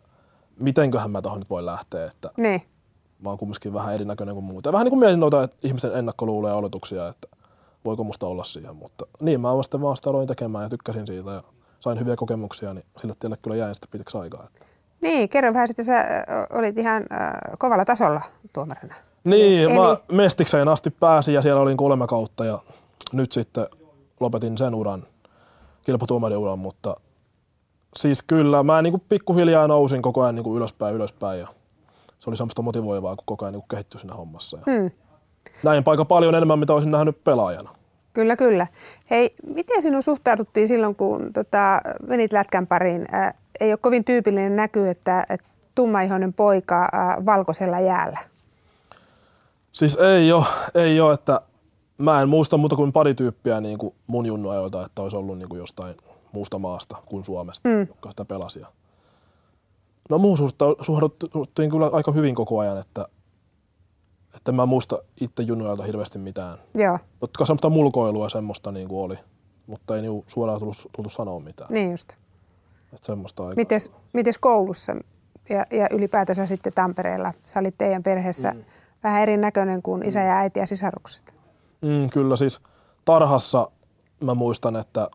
mitenköhän 0.58 1.10
mä 1.10 1.22
tohon 1.22 1.38
nyt 1.38 1.50
voi 1.50 1.64
lähteä, 1.64 2.06
että 2.06 2.30
niin. 2.36 2.62
mä 3.18 3.28
oon 3.28 3.38
kumminkin 3.38 3.74
vähän 3.74 3.94
erinäköinen 3.94 4.34
kuin 4.34 4.44
muuta. 4.44 4.68
Ja 4.68 4.72
vähän 4.72 4.84
niin 4.84 4.90
kuin 4.90 5.00
mietin 5.00 5.20
noita 5.20 5.48
ihmisten 5.62 5.94
ennakkoluuloja 5.94 6.52
ja 6.52 6.58
oletuksia, 6.58 7.08
että 7.08 7.28
voiko 7.84 8.04
musta 8.04 8.26
olla 8.26 8.44
siihen, 8.44 8.76
mutta 8.76 9.06
niin 9.20 9.40
mä 9.40 9.48
sitten 9.62 9.80
vaan 9.80 9.96
sitä 9.96 10.10
aloin 10.10 10.28
tekemään 10.28 10.62
ja 10.64 10.68
tykkäsin 10.68 11.06
siitä 11.06 11.30
ja 11.30 11.42
sain 11.80 12.00
hyviä 12.00 12.16
kokemuksia, 12.16 12.74
niin 12.74 12.84
sille 12.96 13.14
tielle 13.18 13.36
kyllä 13.42 13.56
jäin 13.56 13.74
sitten 13.74 13.90
pitkäksi 13.90 14.18
aikaa. 14.18 14.44
Että. 14.44 14.66
Niin, 15.00 15.28
kerro 15.28 15.54
vähän 15.54 15.68
sitten, 15.68 15.84
sä 15.84 16.04
olit 16.52 16.78
ihan 16.78 17.02
äh, 17.12 17.32
kovalla 17.58 17.84
tasolla 17.84 18.20
tuomarina. 18.52 18.94
Niin, 19.24 19.70
Eli- 19.70 19.78
mä 19.78 19.96
Mestikseen 20.12 20.68
asti 20.68 20.90
pääsin 20.90 21.34
ja 21.34 21.42
siellä 21.42 21.60
olin 21.60 21.76
kolme 21.76 22.06
kautta 22.06 22.44
ja 22.44 22.58
nyt 23.12 23.32
sitten 23.32 23.66
lopetin 24.20 24.58
sen 24.58 24.74
uran, 24.74 25.06
kilpatuomariuran, 25.82 26.58
mutta 26.58 26.96
siis 27.96 28.22
kyllä 28.22 28.62
mä 28.62 28.82
niin 28.82 28.92
kuin 28.92 29.02
pikkuhiljaa 29.08 29.68
nousin 29.68 30.02
koko 30.02 30.22
ajan 30.22 30.34
niin 30.34 30.44
kuin 30.44 30.56
ylöspäin, 30.56 30.94
ylöspäin 30.94 31.40
ja 31.40 31.48
se 32.18 32.30
oli 32.30 32.36
semmoista 32.36 32.62
motivoivaa, 32.62 33.16
kun 33.16 33.24
koko 33.26 33.44
ajan 33.44 33.52
niin 33.52 33.62
kuin 33.62 33.68
kehittyi 33.68 34.00
siinä 34.00 34.14
hommassa. 34.14 34.58
Ja 34.66 34.72
Hmm. 34.72 34.90
näin 35.62 35.84
paikka 35.84 36.04
paljon 36.04 36.34
enemmän, 36.34 36.58
mitä 36.58 36.72
olisin 36.72 36.90
nähnyt 36.90 37.24
pelaajana. 37.24 37.70
Kyllä, 38.12 38.36
kyllä. 38.36 38.66
Hei, 39.10 39.34
miten 39.54 39.82
sinun 39.82 40.02
suhtauduttiin 40.02 40.68
silloin, 40.68 40.94
kun 40.96 41.32
tota, 41.32 41.80
menit 42.06 42.32
lätkän 42.32 42.66
pariin? 42.66 43.06
Ää, 43.12 43.34
ei 43.60 43.72
ole 43.72 43.78
kovin 43.78 44.04
tyypillinen 44.04 44.56
näky, 44.56 44.88
että, 44.88 45.26
että 45.28 45.46
tummaihoinen 45.74 46.32
poika 46.32 46.88
ää, 46.92 47.22
valkoisella 47.26 47.80
jäällä. 47.80 48.18
Siis 49.72 49.96
ei 49.96 50.32
ole, 50.32 50.44
ei 50.74 51.00
ole, 51.00 51.14
että 51.14 51.40
mä 51.98 52.22
en 52.22 52.28
muista 52.28 52.56
muuta 52.56 52.76
kuin 52.76 52.92
pari 52.92 53.14
tyyppiä 53.14 53.60
niin 53.60 53.78
kuin 53.78 53.94
mun 54.06 54.26
junnuajoilta, 54.26 54.86
että 54.86 55.02
olisi 55.02 55.16
ollut 55.16 55.38
niin 55.38 55.48
kuin 55.48 55.58
jostain 55.58 55.96
muusta 56.32 56.58
maasta 56.58 56.96
kuin 57.06 57.24
Suomesta, 57.24 57.68
mm. 57.68 57.80
joka 57.80 58.10
sitä 58.10 58.24
pelasi. 58.24 58.60
No 60.10 60.18
muuhun 60.18 60.38
suhtauduttiin 60.80 61.70
kyllä 61.70 61.90
aika 61.92 62.12
hyvin 62.12 62.34
koko 62.34 62.58
ajan, 62.58 62.78
että, 62.78 63.08
että 64.34 64.52
mä 64.52 64.66
muista 64.66 64.98
itse 65.20 65.42
junnuajalta 65.42 65.82
hirveästi 65.82 66.18
mitään. 66.18 66.58
Joo. 66.74 66.98
Totta 67.20 67.38
kai 67.38 67.46
semmoista 67.46 67.70
mulkoilua 67.70 68.28
semmoista 68.28 68.72
niin 68.72 68.88
kuin 68.88 69.04
oli, 69.04 69.18
mutta 69.66 69.96
ei 69.96 70.02
niin 70.02 70.24
suoraan 70.26 70.58
tullut, 70.58 70.90
tullut 70.96 71.12
sanoa 71.12 71.40
mitään. 71.40 71.72
Niin 71.72 71.90
just. 71.90 72.12
Että 72.92 73.06
semmoista 73.06 73.42
aika... 73.42 73.56
Mites, 73.56 73.92
mites 74.12 74.38
koulussa 74.38 74.96
ja, 75.48 75.64
ja 75.70 75.86
ylipäätänsä 75.90 76.46
sitten 76.46 76.72
Tampereella? 76.72 77.32
Sä 77.44 77.60
olit 77.60 77.74
teidän 77.78 78.02
perheessä 78.02 78.50
mm. 78.50 78.64
vähän 79.04 79.22
erinäköinen 79.22 79.82
kuin 79.82 80.02
isä 80.02 80.20
ja 80.20 80.36
äiti 80.36 80.60
ja 80.60 80.66
sisarukset. 80.66 81.33
Mm, 81.84 82.10
kyllä 82.10 82.36
siis 82.36 82.60
tarhassa 83.04 83.70
mä 84.20 84.34
muistan, 84.34 84.76
että 84.76 85.10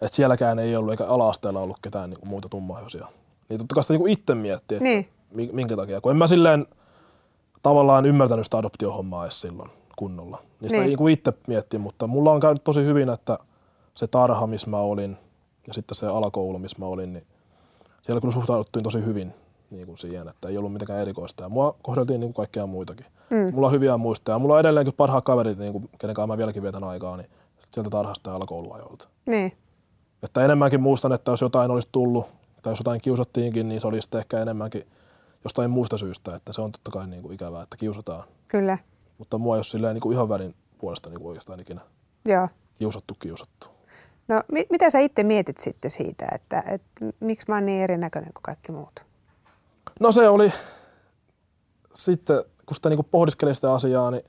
et 0.00 0.12
sielläkään 0.12 0.58
ei 0.58 0.76
ollut, 0.76 0.90
eikä 0.90 1.06
ala-asteella 1.06 1.60
ollut 1.60 1.78
ketään 1.82 2.10
niin 2.10 2.28
muuta 2.28 2.48
tummaihoisia. 2.48 3.06
Niin 3.48 3.58
totta 3.58 3.74
kai 3.74 3.82
sitä 3.82 3.94
niin 3.94 4.08
itse 4.08 4.34
miettii, 4.34 4.76
että 4.76 4.88
niin. 4.88 5.50
minkä 5.52 5.76
takia. 5.76 6.00
Kun 6.00 6.10
en 6.10 6.16
mä 6.16 6.26
silleen 6.26 6.66
tavallaan 7.62 8.06
ymmärtänyt 8.06 8.46
sitä 8.46 8.58
adoptiohommaa 8.58 9.24
edes 9.24 9.40
silloin 9.40 9.70
kunnolla. 9.96 10.42
Niin 10.60 10.70
sitä 10.70 10.82
niin. 10.82 10.98
niin 10.98 11.08
itse 11.08 11.32
miettii, 11.46 11.78
mutta 11.78 12.06
mulla 12.06 12.32
on 12.32 12.40
käynyt 12.40 12.64
tosi 12.64 12.84
hyvin, 12.84 13.08
että 13.08 13.38
se 13.94 14.06
tarha, 14.06 14.46
missä 14.46 14.70
mä 14.70 14.78
olin, 14.78 15.16
ja 15.66 15.74
sitten 15.74 15.94
se 15.94 16.06
alakoulu, 16.06 16.58
missä 16.58 16.78
mä 16.78 16.86
olin, 16.86 17.12
niin 17.12 17.26
siellä 18.02 18.20
kyllä 18.20 18.34
suhtauduttiin 18.34 18.82
tosi 18.82 19.04
hyvin 19.04 19.34
niin 19.70 19.86
kuin 19.86 19.98
siihen, 19.98 20.28
että 20.28 20.48
ei 20.48 20.58
ollut 20.58 20.72
mitenkään 20.72 21.00
erikoista. 21.00 21.42
Ja 21.42 21.48
mua 21.48 21.76
kohdeltiin 21.82 22.20
niin 22.20 22.28
kuin 22.28 22.34
kaikkea 22.34 22.66
muitakin. 22.66 23.06
Mm. 23.30 23.54
Mulla 23.54 23.66
on 23.66 23.72
hyviä 23.72 23.96
muistoja. 23.96 24.38
Mulla 24.38 24.54
on 24.54 24.60
edelleenkin 24.60 24.94
parhaat 24.94 25.24
kaverit, 25.24 25.58
niin 25.58 25.72
kuin, 25.72 25.90
kenen 25.98 26.14
kanssa 26.14 26.26
mä 26.26 26.38
vieläkin 26.38 26.62
vietän 26.62 26.84
aikaa, 26.84 27.16
niin 27.16 27.30
sieltä 27.70 27.90
tarhasta 27.90 28.30
ja 28.30 28.36
alakouluajoilta. 28.36 29.08
Niin. 29.26 29.52
Että 30.22 30.44
enemmänkin 30.44 30.80
muistan, 30.80 31.12
että 31.12 31.30
jos 31.30 31.40
jotain 31.40 31.70
olisi 31.70 31.88
tullut 31.92 32.26
tai 32.62 32.72
jos 32.72 32.80
jotain 32.80 33.00
kiusattiinkin, 33.00 33.68
niin 33.68 33.80
se 33.80 33.86
olisi 33.86 34.08
ehkä 34.18 34.42
enemmänkin 34.42 34.86
jostain 35.44 35.70
muusta 35.70 35.98
syystä, 35.98 36.34
että 36.36 36.52
se 36.52 36.60
on 36.60 36.72
totta 36.72 36.90
kai 36.90 37.06
niin 37.06 37.22
kuin 37.22 37.34
ikävää, 37.34 37.62
että 37.62 37.76
kiusataan. 37.76 38.24
Kyllä. 38.48 38.78
Mutta 39.18 39.38
mua 39.38 39.54
ei 39.54 39.58
ole 39.58 39.64
silleen 39.64 39.94
niin 39.94 40.02
kuin 40.02 40.12
ihan 40.12 40.28
värin 40.28 40.54
puolesta 40.78 41.10
niin 41.10 41.18
kuin 41.20 41.28
oikeastaan 41.28 41.60
ikinä 41.60 41.80
Joo. 42.24 42.48
kiusattu, 42.78 43.14
kiusattu. 43.18 43.66
No 44.28 44.42
mit, 44.52 44.70
mitä 44.70 44.90
sä 44.90 44.98
itse 44.98 45.22
mietit 45.22 45.58
sitten 45.58 45.90
siitä, 45.90 46.26
että, 46.34 46.64
että 46.66 47.04
miksi 47.20 47.46
mä 47.48 47.54
oon 47.54 47.66
niin 47.66 47.82
erinäköinen 47.82 48.32
kuin 48.32 48.42
kaikki 48.42 48.72
muut? 48.72 49.00
No 50.00 50.12
se 50.12 50.28
oli 50.28 50.52
sitten, 51.94 52.44
kun 52.66 52.74
sitä 52.74 52.88
niin 52.88 52.96
kuin 52.98 53.08
pohdiskelee 53.10 53.54
sitä 53.54 53.74
asiaa, 53.74 54.10
niin 54.10 54.24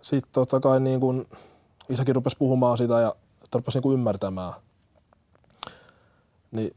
sitten 0.00 0.32
totta 0.32 0.60
kai 0.60 0.80
niin 0.80 1.00
kuin 1.00 1.26
isäkin 1.88 2.14
rupesi 2.14 2.36
puhumaan 2.36 2.78
sitä 2.78 3.00
ja 3.00 3.14
rupesi 3.54 3.76
niin 3.76 3.82
kuin 3.82 3.94
ymmärtämään– 3.94 4.52
niin 6.50 6.74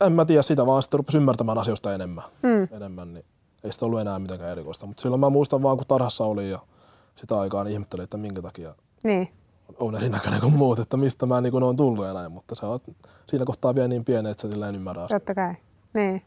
en 0.00 0.12
mä 0.12 0.24
tiedä 0.24 0.42
sitä, 0.42 0.66
vaan 0.66 0.82
sitten 0.82 0.98
rupesi 0.98 1.18
ymmärtämään 1.18 1.58
asioista 1.58 1.94
enemmän. 1.94 2.24
Mm. 2.42 2.68
enemmän 2.76 3.14
niin 3.14 3.24
ei 3.64 3.72
sitä 3.72 3.86
ollut 3.86 4.00
enää 4.00 4.18
mitenkään 4.18 4.50
erikoista. 4.50 4.86
Mutta 4.86 5.00
silloin 5.00 5.20
mä 5.20 5.30
muistan 5.30 5.62
vaan, 5.62 5.76
kun 5.76 5.86
tarhassa 5.86 6.24
oli 6.24 6.50
ja 6.50 6.58
sitä 7.14 7.40
aikaa 7.40 7.64
niin 7.64 7.72
ihmettelin, 7.72 8.04
että 8.04 8.16
minkä 8.16 8.42
takia 8.42 8.74
niin. 9.04 9.28
on 9.78 9.94
erinäköinen 9.94 10.40
kuin 10.40 10.56
muut, 10.56 10.78
että 10.78 10.96
mistä 10.96 11.26
mä 11.26 11.40
niin 11.40 11.62
on 11.62 11.76
tullut 11.76 12.04
ja 12.04 12.14
näin. 12.14 12.32
Mutta 12.32 12.54
se 12.54 12.66
on 12.66 12.80
siinä 13.28 13.44
kohtaa 13.44 13.74
vielä 13.74 13.88
niin 13.88 14.04
pieni, 14.04 14.30
että 14.30 14.42
sä 14.42 14.50
sillä 14.50 14.68
en 14.68 14.74
ymmärrä 14.74 15.04
asioita. 15.04 15.26
Totta 15.26 15.34
kai, 15.34 15.54
niin. 15.94 16.22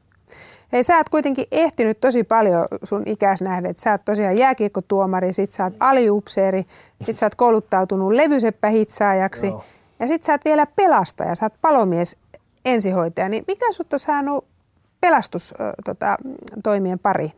Hei, 0.72 0.84
sä 0.84 0.98
oot 0.98 1.10
kuitenkin 1.10 1.46
ehtinyt 1.52 2.00
tosi 2.00 2.24
paljon 2.24 2.66
sun 2.84 3.04
ikäis 3.06 3.42
nähden, 3.42 3.72
että 3.72 3.82
sä 3.82 3.92
oot 3.92 4.06
tosiaan 4.06 4.38
jääkiekkotuomari, 4.38 5.34
sit 5.34 5.52
sä 5.52 5.64
oot 5.64 5.74
aliupseeri, 5.80 6.64
sit 7.06 7.18
sä 7.18 7.26
oot 7.26 7.36
kouluttautunut 7.36 8.14
levyseppähitsaajaksi 8.14 9.54
ja 10.00 10.08
sit 10.08 10.24
sä 10.24 10.34
oot 10.34 10.46
vielä 10.46 10.66
pelastaja, 10.66 11.36
sä 11.36 11.46
oot 11.46 11.54
palomies 11.62 12.18
ensihoitaja, 12.66 13.30
niin 13.30 13.44
mikä 13.48 13.72
sut 13.72 13.94
on 13.94 14.00
saanut 14.00 14.46
pelastustoimien 15.02 17.00
tota, 17.00 17.04
pariin? 17.04 17.32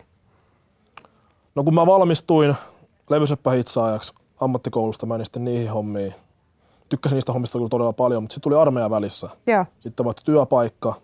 No 1.56 1.64
kun 1.64 1.74
mä 1.74 1.86
valmistuin 1.86 2.56
levyseppähitsaajaksi 3.10 4.14
ammattikoulusta, 4.42 5.06
mä 5.06 5.24
sitten 5.24 5.44
niihin 5.44 5.72
hommiin. 5.72 6.16
Tykkäsin 6.90 7.16
niistä 7.16 7.34
hommista 7.34 7.58
kyllä 7.58 7.70
todella 7.70 7.94
paljon, 7.94 8.24
mutta 8.24 8.34
sitten 8.34 8.44
tuli 8.44 8.62
armeija 8.62 8.90
välissä. 8.90 9.30
Joo. 9.48 9.66
Sitten 9.80 10.06
vaihtui 10.06 10.26
työpaikka. 10.26 10.96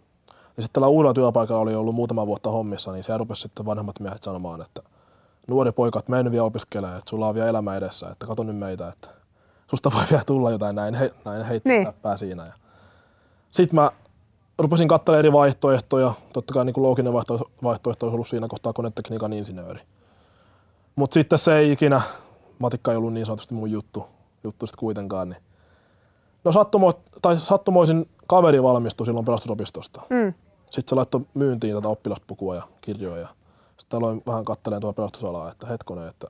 Ja 0.57 0.63
sitten 0.63 0.73
tällä 0.73 0.87
uudella 0.87 1.13
työpaikalla 1.13 1.61
oli 1.61 1.75
ollut 1.75 1.95
muutama 1.95 2.27
vuotta 2.27 2.51
hommissa, 2.51 2.91
niin 2.91 3.03
siellä 3.03 3.17
rupesi 3.17 3.41
sitten 3.41 3.65
vanhemmat 3.65 3.99
miehet 3.99 4.23
sanomaan, 4.23 4.61
että 4.61 4.81
nuori 5.47 5.71
poika, 5.71 5.99
että 5.99 6.11
mene 6.11 6.31
vielä 6.31 6.43
opiskelemaan, 6.43 6.97
että 6.97 7.09
sulla 7.09 7.27
on 7.27 7.35
vielä 7.35 7.49
elämä 7.49 7.75
edessä, 7.75 8.09
että 8.09 8.27
kato 8.27 8.43
nyt 8.43 8.57
meitä, 8.57 8.87
että 8.87 9.07
susta 9.67 9.91
voi 9.93 10.03
vielä 10.11 10.23
tulla 10.25 10.51
jotain 10.51 10.75
näin, 10.75 10.93
he, 10.93 11.13
näin 11.25 11.45
heittää 11.45 11.73
niin. 11.75 12.17
siinä. 12.17 12.45
Ja 12.45 12.53
sitten 13.49 13.75
mä 13.75 13.91
rupesin 14.59 14.87
katselemaan 14.87 15.19
eri 15.19 15.31
vaihtoehtoja. 15.33 16.13
Totta 16.33 16.53
kai 16.53 16.65
niin 16.65 16.73
kuin 16.73 16.83
looginen 16.83 17.13
vaihtoehto, 17.13 17.51
vaihtoehto 17.63 18.05
olisi 18.05 18.15
ollut 18.15 18.27
siinä 18.27 18.47
kohtaa 18.47 18.73
konetekniikan 18.73 19.33
insinööri. 19.33 19.81
Mutta 20.95 21.13
sitten 21.13 21.39
se 21.39 21.57
ei 21.57 21.71
ikinä, 21.71 22.01
matikka 22.59 22.91
ei 22.91 22.97
ollut 22.97 23.13
niin 23.13 23.25
sanotusti 23.25 23.53
mun 23.53 23.71
juttu, 23.71 24.05
juttu 24.43 24.67
sitten 24.67 24.79
kuitenkaan. 24.79 25.29
Niin. 25.29 25.41
No 26.43 26.51
sattumo, 26.51 26.93
tai 27.21 27.39
sattumoisin 27.39 28.09
kaveri 28.27 28.63
valmistui 28.63 29.05
silloin 29.05 29.25
pelastusopistosta. 29.25 30.01
Mm. 30.09 30.33
Sitten 30.71 30.89
se 30.89 30.95
laittoi 30.95 31.21
myyntiin 31.33 31.75
tätä 31.75 31.87
oppilaspukua 31.87 32.55
ja 32.55 32.61
kirjoja. 32.81 33.27
Sitten 33.77 33.97
aloin 33.97 34.21
vähän 34.27 34.45
katselemaan 34.45 34.81
tuo 34.81 34.93
pelastusalaa, 34.93 35.51
että 35.51 35.67
hetkonen, 35.67 36.07
että 36.07 36.27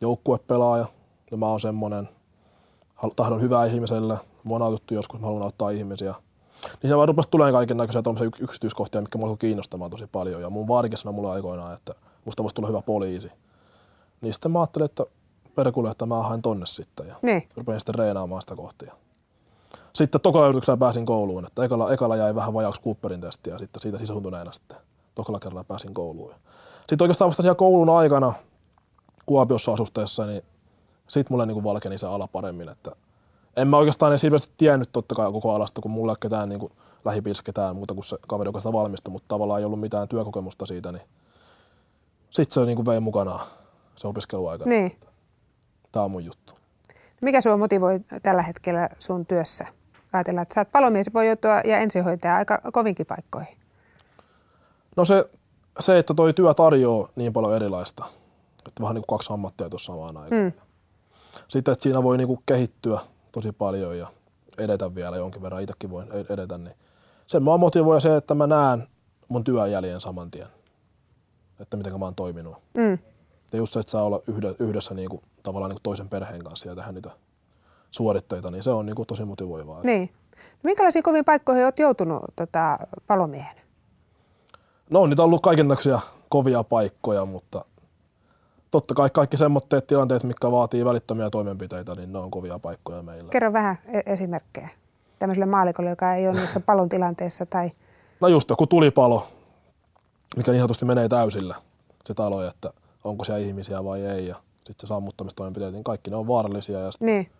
joukkuepelaaja, 0.00 0.86
ja 1.30 1.36
mä 1.36 1.46
oon 1.46 1.60
semmonen, 1.60 2.08
tahdon 3.16 3.40
hyvää 3.40 3.66
ihmiselle, 3.66 4.18
mua 4.44 4.56
on 4.56 4.62
autettu 4.62 4.94
joskus, 4.94 5.20
mä 5.20 5.26
haluan 5.26 5.42
auttaa 5.42 5.70
ihmisiä– 5.70 6.14
niin 6.82 6.88
se 6.90 6.96
vaan 6.96 7.08
rupesi 7.08 7.30
tulemaan 7.30 7.52
kaiken 7.52 7.76
näköisiä 7.76 8.02
yksityiskohtia, 8.40 9.00
mikä 9.00 9.18
mua 9.18 9.36
kiinnostamaan 9.36 9.90
tosi 9.90 10.06
paljon. 10.06 10.42
Ja 10.42 10.50
mun 10.50 10.68
vaarikin 10.68 10.98
sanoi 10.98 11.14
mulle 11.14 11.30
aikoinaan, 11.30 11.74
että 11.74 11.94
musta 12.24 12.42
voisi 12.42 12.54
tulla 12.54 12.68
hyvä 12.68 12.82
poliisi. 12.82 13.32
Niin 14.20 14.34
sitten 14.34 14.52
mä 14.52 14.60
ajattelin, 14.60 14.84
että 14.84 15.04
perkulle, 15.54 15.90
että 15.90 16.06
mä 16.06 16.22
haen 16.22 16.42
tonne 16.42 16.66
sitten. 16.66 17.08
Ja 17.08 17.16
niin. 17.22 17.48
rupesin 17.56 17.80
sitten 17.80 17.94
reenaamaan 17.94 18.42
sitä 18.42 18.56
kohtia. 18.56 18.94
Sitten 19.92 20.20
tokalla 20.20 20.46
yrityksellä 20.46 20.76
pääsin 20.76 21.06
kouluun, 21.06 21.46
että 21.46 21.64
ekalla, 21.64 21.92
ekalla 21.92 22.16
jäi 22.16 22.34
vähän 22.34 22.54
vajaaksi 22.54 22.80
Cooperin 22.82 23.20
testiä 23.20 23.54
ja 23.54 23.58
sitten 23.58 23.82
siitä 23.82 23.98
sisäsuntuneena 23.98 24.52
sitten 24.52 24.76
tokalla 25.14 25.40
kerralla 25.40 25.64
pääsin 25.64 25.94
kouluun. 25.94 26.34
Sitten 26.78 27.02
oikeastaan 27.02 27.28
vasta 27.28 27.42
siellä 27.42 27.54
koulun 27.54 27.90
aikana 27.90 28.32
Kuopiossa 29.26 29.72
asusteessa, 29.72 30.26
niin 30.26 30.42
sitten 31.06 31.32
mulle 31.32 31.46
niin 31.46 31.64
valkeni 31.64 31.98
se 31.98 32.06
ala 32.06 32.28
paremmin, 32.28 32.68
että 32.68 32.92
en 33.56 33.68
mä 33.68 33.76
oikeastaan 33.76 34.12
edes 34.12 34.22
hirveästi 34.22 34.50
tiennyt 34.56 34.88
totta 34.92 35.14
kai 35.14 35.32
koko 35.32 35.54
alasta, 35.54 35.80
kun 35.80 35.90
mulla 35.90 36.12
ei 36.12 36.16
ketään 36.20 36.48
niin 36.48 36.60
kuin, 36.60 36.72
lähipiirissä 37.04 37.42
ketään 37.42 37.76
muuta 37.76 37.94
kuin 37.94 38.04
se 38.04 38.16
kaveri, 38.28 38.48
joka 38.48 38.60
sitä 38.60 38.72
valmistui, 38.72 39.12
mutta 39.12 39.28
tavallaan 39.28 39.60
ei 39.60 39.66
ollut 39.66 39.80
mitään 39.80 40.08
työkokemusta 40.08 40.66
siitä, 40.66 40.92
niin 40.92 41.02
sitten 42.30 42.54
se 42.54 42.64
niin 42.64 42.76
kuin 42.76 42.86
vei 42.86 43.00
mukana 43.00 43.40
se 43.96 44.08
opiskeluaika. 44.08 44.64
Niin. 44.64 44.96
Tämä 45.92 46.04
on 46.04 46.10
mun 46.10 46.24
juttu. 46.24 46.59
Mikä 47.20 47.40
sua 47.40 47.56
motivoi 47.56 48.00
tällä 48.22 48.42
hetkellä 48.42 48.88
sun 48.98 49.26
työssä? 49.26 49.66
Ajatellaan, 50.12 50.42
että 50.42 50.54
sä 50.54 50.60
oot 50.60 50.72
palomies, 50.72 51.06
voi 51.14 51.26
joutua 51.26 51.60
ja 51.64 51.78
ensihoitaja 51.78 52.36
aika 52.36 52.58
kovinkin 52.72 53.06
paikkoihin. 53.06 53.56
No 54.96 55.04
se, 55.04 55.30
se, 55.80 55.98
että 55.98 56.14
toi 56.14 56.32
työ 56.32 56.54
tarjoaa 56.54 57.08
niin 57.16 57.32
paljon 57.32 57.56
erilaista, 57.56 58.04
että 58.66 58.82
vähän 58.82 58.94
niin 58.94 59.04
kuin 59.06 59.18
kaksi 59.18 59.32
ammattia 59.32 59.70
tuossa 59.70 59.92
samaan 59.92 60.16
aikaan. 60.16 60.42
Mm. 60.42 60.52
Sitten, 61.48 61.72
että 61.72 61.82
siinä 61.82 62.02
voi 62.02 62.18
niin 62.18 62.28
kuin 62.28 62.40
kehittyä 62.46 63.00
tosi 63.32 63.52
paljon 63.52 63.98
ja 63.98 64.06
edetä 64.58 64.94
vielä 64.94 65.16
jonkin 65.16 65.42
verran, 65.42 65.62
itsekin 65.62 65.90
voin 65.90 66.08
e- 66.12 66.32
edetä, 66.32 66.58
niin 66.58 66.74
sen 67.26 67.42
mua 67.42 67.58
motivoi 67.58 68.00
se, 68.00 68.16
että 68.16 68.34
mä 68.34 68.46
näen 68.46 68.88
mun 69.28 69.44
työjäljen 69.44 70.00
saman 70.00 70.30
tien, 70.30 70.46
että 71.60 71.76
miten 71.76 71.98
mä 71.98 72.04
oon 72.04 72.14
toiminut. 72.14 72.56
Mm. 72.74 72.98
Ja 73.52 73.58
just 73.58 73.72
se, 73.72 73.80
että 73.80 73.92
saa 73.92 74.04
olla 74.04 74.22
yhdessä 74.58 74.94
niin 74.94 75.08
kuin, 75.08 75.22
tavallaan 75.42 75.70
niin 75.70 75.80
toisen 75.82 76.08
perheen 76.08 76.44
kanssa 76.44 76.68
ja 76.68 76.74
tehdä 76.74 76.92
niitä 76.92 77.10
suoritteita, 77.90 78.50
niin 78.50 78.62
se 78.62 78.70
on 78.70 78.86
niin 78.86 78.96
kuin, 78.96 79.06
tosi 79.06 79.24
motivoivaa. 79.24 79.80
Niin. 79.82 80.10
No 80.36 80.60
minkälaisiin 80.62 81.02
kovin 81.02 81.24
paikkoihin 81.24 81.64
olet 81.64 81.78
joutunut 81.78 82.22
tota, 82.36 82.78
palomiehen? 83.06 83.56
No 84.90 85.06
niitä 85.06 85.22
on 85.22 85.26
ollut 85.26 85.42
kaikenlaisia 85.42 86.00
kovia 86.28 86.64
paikkoja, 86.64 87.24
mutta 87.24 87.64
totta 88.70 88.94
kai 88.94 89.10
kaikki 89.10 89.36
semmoitteet 89.36 89.86
tilanteet, 89.86 90.24
mitkä 90.24 90.50
vaatii 90.50 90.84
välittömiä 90.84 91.30
toimenpiteitä, 91.30 91.92
niin 91.96 92.12
ne 92.12 92.18
on 92.18 92.30
kovia 92.30 92.58
paikkoja 92.58 93.02
meillä. 93.02 93.30
Kerro 93.30 93.52
vähän 93.52 93.76
e- 93.86 94.12
esimerkkejä 94.12 94.68
tämmöiselle 95.18 95.46
maalikolle, 95.46 95.90
joka 95.90 96.14
ei 96.14 96.28
ole 96.28 96.36
niissä 96.36 96.60
palon 96.66 96.88
tilanteessa 96.88 97.46
tai... 97.46 97.70
No 98.20 98.28
just 98.28 98.50
joku 98.50 98.66
tulipalo, 98.66 99.28
mikä 100.36 100.50
niin 100.50 100.60
sanotusti 100.60 100.84
menee 100.84 101.08
täysillä 101.08 101.54
se 102.04 102.14
talo, 102.14 102.46
että 102.46 102.72
onko 103.04 103.24
siellä 103.24 103.46
ihmisiä 103.46 103.84
vai 103.84 104.06
ei 104.06 104.26
ja 104.26 104.36
sitten 104.64 104.80
se 104.80 104.86
sammuttamistoimenpiteet, 104.86 105.72
niin 105.72 105.84
kaikki 105.84 106.10
ne 106.10 106.16
on 106.16 106.28
vaarallisia 106.28 106.80
ja 106.80 106.90
niin. 107.00 107.30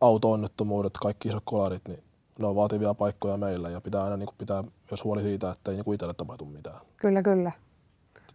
auto-onnettomuudet, 0.00 0.92
kaikki 1.02 1.28
isot 1.28 1.42
kolarit, 1.44 1.88
niin 1.88 2.02
ne 2.38 2.46
on 2.46 2.56
vaativia 2.56 2.94
paikkoja 2.94 3.36
meillä 3.36 3.68
ja 3.68 3.80
pitää 3.80 4.04
aina 4.04 4.16
niin 4.16 4.26
kuin 4.26 4.36
pitää 4.38 4.64
myös 4.90 5.04
huoli 5.04 5.22
siitä, 5.22 5.50
että 5.50 5.70
ei 5.70 5.76
niin 5.76 5.94
itselle 5.94 6.14
tapahtu 6.14 6.44
mitään. 6.44 6.80
Kyllä, 6.96 7.22
kyllä. 7.22 7.52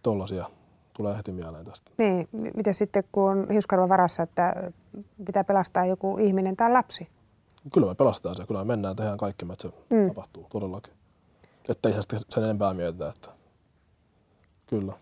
Tollaisia 0.02 0.46
tulee 0.96 1.16
heti 1.16 1.32
mieleen 1.32 1.64
tästä. 1.64 1.90
Niin, 1.98 2.28
miten 2.56 2.74
sitten 2.74 3.04
kun 3.12 3.30
on 3.30 3.46
hiuskarva 3.50 3.88
varassa, 3.88 4.22
että 4.22 4.72
pitää 5.26 5.44
pelastaa 5.44 5.86
joku 5.86 6.18
ihminen 6.18 6.56
tai 6.56 6.70
lapsi? 6.70 7.08
Kyllä 7.74 7.86
me 7.86 7.94
pelastetaan 7.94 8.36
se, 8.36 8.46
kyllä 8.46 8.64
me 8.64 8.64
mennään, 8.64 8.96
tehdään 8.96 9.18
kaikki, 9.18 9.46
että 9.52 9.62
se 9.68 9.74
mm. 9.90 10.08
tapahtuu 10.08 10.46
todellakin. 10.50 10.94
Että 11.68 11.88
ei 11.88 12.02
sitä 12.02 12.16
sen 12.28 12.44
enempää 12.44 12.74
mietitä, 12.74 13.08
että 13.08 13.28
kyllä. 14.66 14.92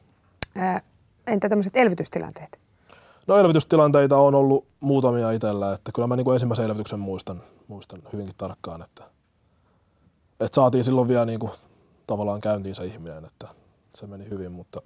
Ää, 0.57 0.81
entä 1.27 1.49
tämmöiset 1.49 1.77
elvytystilanteet? 1.77 2.62
No 3.27 3.39
elvytystilanteita 3.39 4.17
on 4.17 4.35
ollut 4.35 4.67
muutamia 4.81 5.31
itsellä, 5.31 5.73
että 5.73 5.93
kyllä 5.93 6.09
mä 6.09 6.17
niin 6.17 6.25
kuin 6.25 6.35
ensimmäisen 6.35 6.65
elvytyksen 6.65 7.01
muistan, 7.01 7.43
muistan 7.69 8.03
hyvinkin 8.13 8.35
tarkkaan, 8.39 8.83
että, 8.83 9.05
että 10.41 10.55
saatiin 10.55 10.85
silloin 10.85 11.09
vielä 11.09 11.25
niin 11.25 11.41
kuin 11.41 11.53
tavallaan 12.07 12.41
käyntiin 12.41 12.75
se 12.75 12.87
ihminen, 12.87 13.25
että 13.25 13.49
se 13.97 14.07
meni 14.07 14.29
hyvin, 14.31 14.53
mutta 14.53 14.83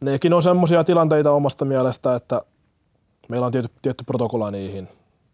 nekin 0.00 0.32
on 0.32 0.42
semmoisia 0.42 0.84
tilanteita 0.84 1.30
omasta 1.30 1.64
mielestä, 1.64 2.14
että 2.14 2.42
meillä 3.28 3.46
on 3.46 3.52
tietty, 3.52 3.72
tietty 3.82 4.04
protokolla 4.04 4.50
niihin, 4.50 4.88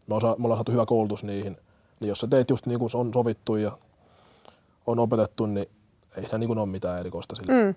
me, 0.07 0.15
osa, 0.15 0.37
me 0.39 0.45
ollaan 0.45 0.59
saatu 0.59 0.73
hyvä 0.73 0.87
koulutus 0.87 1.25
niihin, 1.25 1.57
niin 2.01 2.09
jos 2.09 2.21
sä 2.21 2.27
teet 2.27 2.51
just 2.51 2.67
niin 2.67 2.79
kuin 2.79 2.91
on 2.95 3.11
sovittu 3.15 3.57
ja 3.57 3.79
on 4.87 4.99
opetettu, 4.99 5.47
niin 5.47 5.67
ei 6.17 6.29
se 6.29 6.39
niin 6.39 6.49
kuin 6.49 6.59
ole 6.59 6.67
mitään 6.67 7.01
erikoista 7.01 7.37
sillä. 7.37 7.65
Mm. 7.65 7.75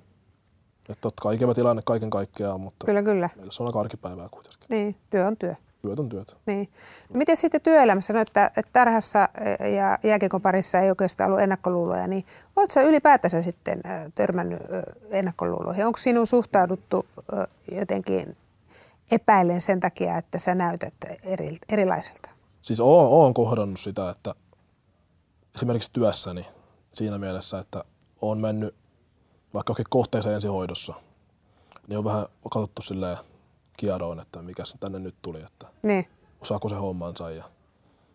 Että 0.91 1.01
totta 1.01 1.21
kai 1.21 1.35
ikävä 1.35 1.53
tilanne 1.53 1.81
kaiken 1.85 2.09
kaikkiaan, 2.09 2.61
mutta 2.61 2.85
kyllä, 2.85 3.03
kyllä. 3.03 3.29
meillä 3.35 3.51
se 3.51 3.63
on 3.63 3.67
aika 3.67 3.79
arkipäivää 3.79 4.29
kuitenkin. 4.29 4.65
Niin, 4.69 4.95
työ 5.09 5.27
on 5.27 5.37
työ. 5.37 5.55
Työt 5.81 5.99
on 5.99 6.09
työtä. 6.09 6.33
Niin. 6.45 6.69
No, 7.09 7.17
miten 7.17 7.37
sitten 7.37 7.61
työelämässä, 7.61 8.13
no, 8.13 8.19
että, 8.19 8.51
että 8.57 8.69
tarhassa 8.73 9.29
ja 9.77 9.99
jääkiekon 10.03 10.41
parissa 10.41 10.79
ei 10.79 10.89
oikeastaan 10.89 11.29
ollut 11.29 11.41
ennakkoluuloja, 11.41 12.07
niin 12.07 12.25
oletko 12.55 12.73
sä 12.73 12.81
ylipäätänsä 12.81 13.41
sitten 13.41 13.81
törmännyt 14.15 14.61
ennakkoluuloihin? 15.09 15.85
Onko 15.85 15.97
sinun 15.97 16.27
suhtauduttu 16.27 17.05
jotenkin 17.71 18.37
epäillen 19.11 19.61
sen 19.61 19.79
takia, 19.79 20.17
että 20.17 20.39
sä 20.39 20.55
näytät 20.55 20.93
eri, 21.23 21.57
erilaiselta? 21.69 22.29
Siis 22.61 22.79
oon, 22.79 23.07
oon 23.07 23.33
kohdannut 23.33 23.79
sitä, 23.79 24.09
että 24.09 24.35
esimerkiksi 25.55 25.89
työssäni 25.93 26.45
siinä 26.93 27.17
mielessä, 27.17 27.59
että 27.59 27.83
oon 28.21 28.37
mennyt 28.37 28.75
vaikka 29.53 29.71
johonkin 29.71 29.85
kohteeseen 29.89 30.35
ensihoidossa, 30.35 30.93
niin 31.87 31.97
on 31.97 32.03
vähän 32.03 32.25
katsottu 32.43 32.81
silleen 32.81 33.17
kieroon, 33.77 34.19
että 34.19 34.41
mikä 34.41 34.65
se 34.65 34.77
tänne 34.77 34.99
nyt 34.99 35.15
tuli, 35.21 35.41
että 35.43 35.67
Niin, 35.83 36.07
osaako 36.41 36.69
se 36.69 36.75
hommansa 36.75 37.29
ja 37.29 37.43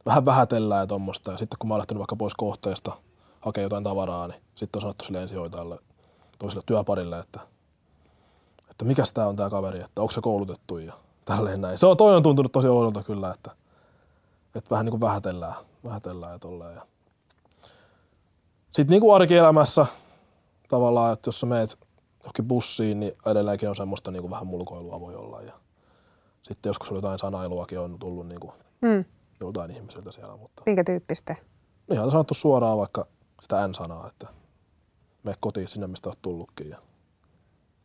vähän 0.07 0.25
vähätellään 0.25 0.81
ja 0.83 0.87
tuommoista. 0.87 1.33
Ja 1.33 1.39
sitten 1.39 1.59
kun 1.59 1.69
mä 1.69 1.75
oon 1.75 1.79
lähtenyt 1.79 1.99
vaikka 1.99 2.17
pois 2.17 2.35
kohteesta 2.35 2.93
hakea 3.41 3.63
jotain 3.63 3.85
tavaraa, 3.85 4.29
niin 4.29 4.43
sitten 4.55 4.79
on 4.79 4.81
sanottu 4.81 5.05
sille 5.05 5.23
ensihoitajalle 5.23 5.79
toiselle 6.39 6.63
työparille, 6.67 7.19
että, 7.19 7.41
että 8.71 8.85
mikä 8.85 9.03
tämä 9.15 9.27
on 9.27 9.37
tämä 9.37 9.51
kaveri, 9.51 9.81
että 9.81 10.01
onko 10.01 10.13
se 10.13 10.21
koulutettu 10.21 10.79
ja 10.79 10.93
tälleen 11.25 11.61
näin. 11.61 11.79
Se 11.79 11.87
on, 11.87 11.97
toi 11.97 12.17
on 12.17 12.23
tuntunut 12.23 12.53
tosi 12.53 12.69
oudolta 12.69 13.03
kyllä, 13.03 13.31
että, 13.31 13.51
että 14.55 14.71
vähän 14.71 14.87
niin 14.87 14.91
kuin 14.91 15.01
vähätellään, 15.01 15.55
vähätellään 15.85 16.33
ja 16.33 16.39
tolleen. 16.39 16.75
Ja. 16.75 16.83
Sitten 18.71 18.91
niin 18.91 19.01
kuin 19.01 19.15
arkielämässä 19.15 19.87
tavallaan, 20.69 21.13
että 21.13 21.29
jos 21.29 21.41
sä 21.41 21.47
meet 21.47 21.79
johonkin 22.21 22.49
bussiin, 22.49 23.01
niin 23.01 23.13
edelleenkin 23.27 23.69
on 23.69 23.77
semmoista 23.77 24.11
niin 24.11 24.23
kuin 24.23 24.31
vähän 24.31 24.47
mulkoilua 24.47 25.01
voi 25.01 25.17
olla. 25.17 25.43
Ja 25.43 25.53
sitten 26.43 26.71
joskus 26.71 26.91
on 26.91 26.97
jotain 26.97 27.19
sanailuakin 27.19 27.81
on 27.81 27.99
tullut 27.99 28.29
niin 28.29 28.41
kuin 28.41 28.53
mm. 28.83 29.05
joltain 29.41 29.71
ihmisiltä 29.71 30.13
siellä, 30.13 30.37
mutta 30.37 30.63
minkä 30.67 30.85
tyyppistä? 30.85 31.37
ihan 31.93 32.11
sanottu 32.11 32.35
suoraan 32.35 32.79
vaikka 32.79 33.07
sitä 33.41 33.69
n-sanaa, 33.69 34.09
että 34.09 34.27
me 35.23 35.35
kotiin 35.41 35.69
sinne, 35.69 35.87
mistä 35.87 36.09
olet 36.09 36.19
tullutkin. 36.23 36.69
Ja 36.69 36.79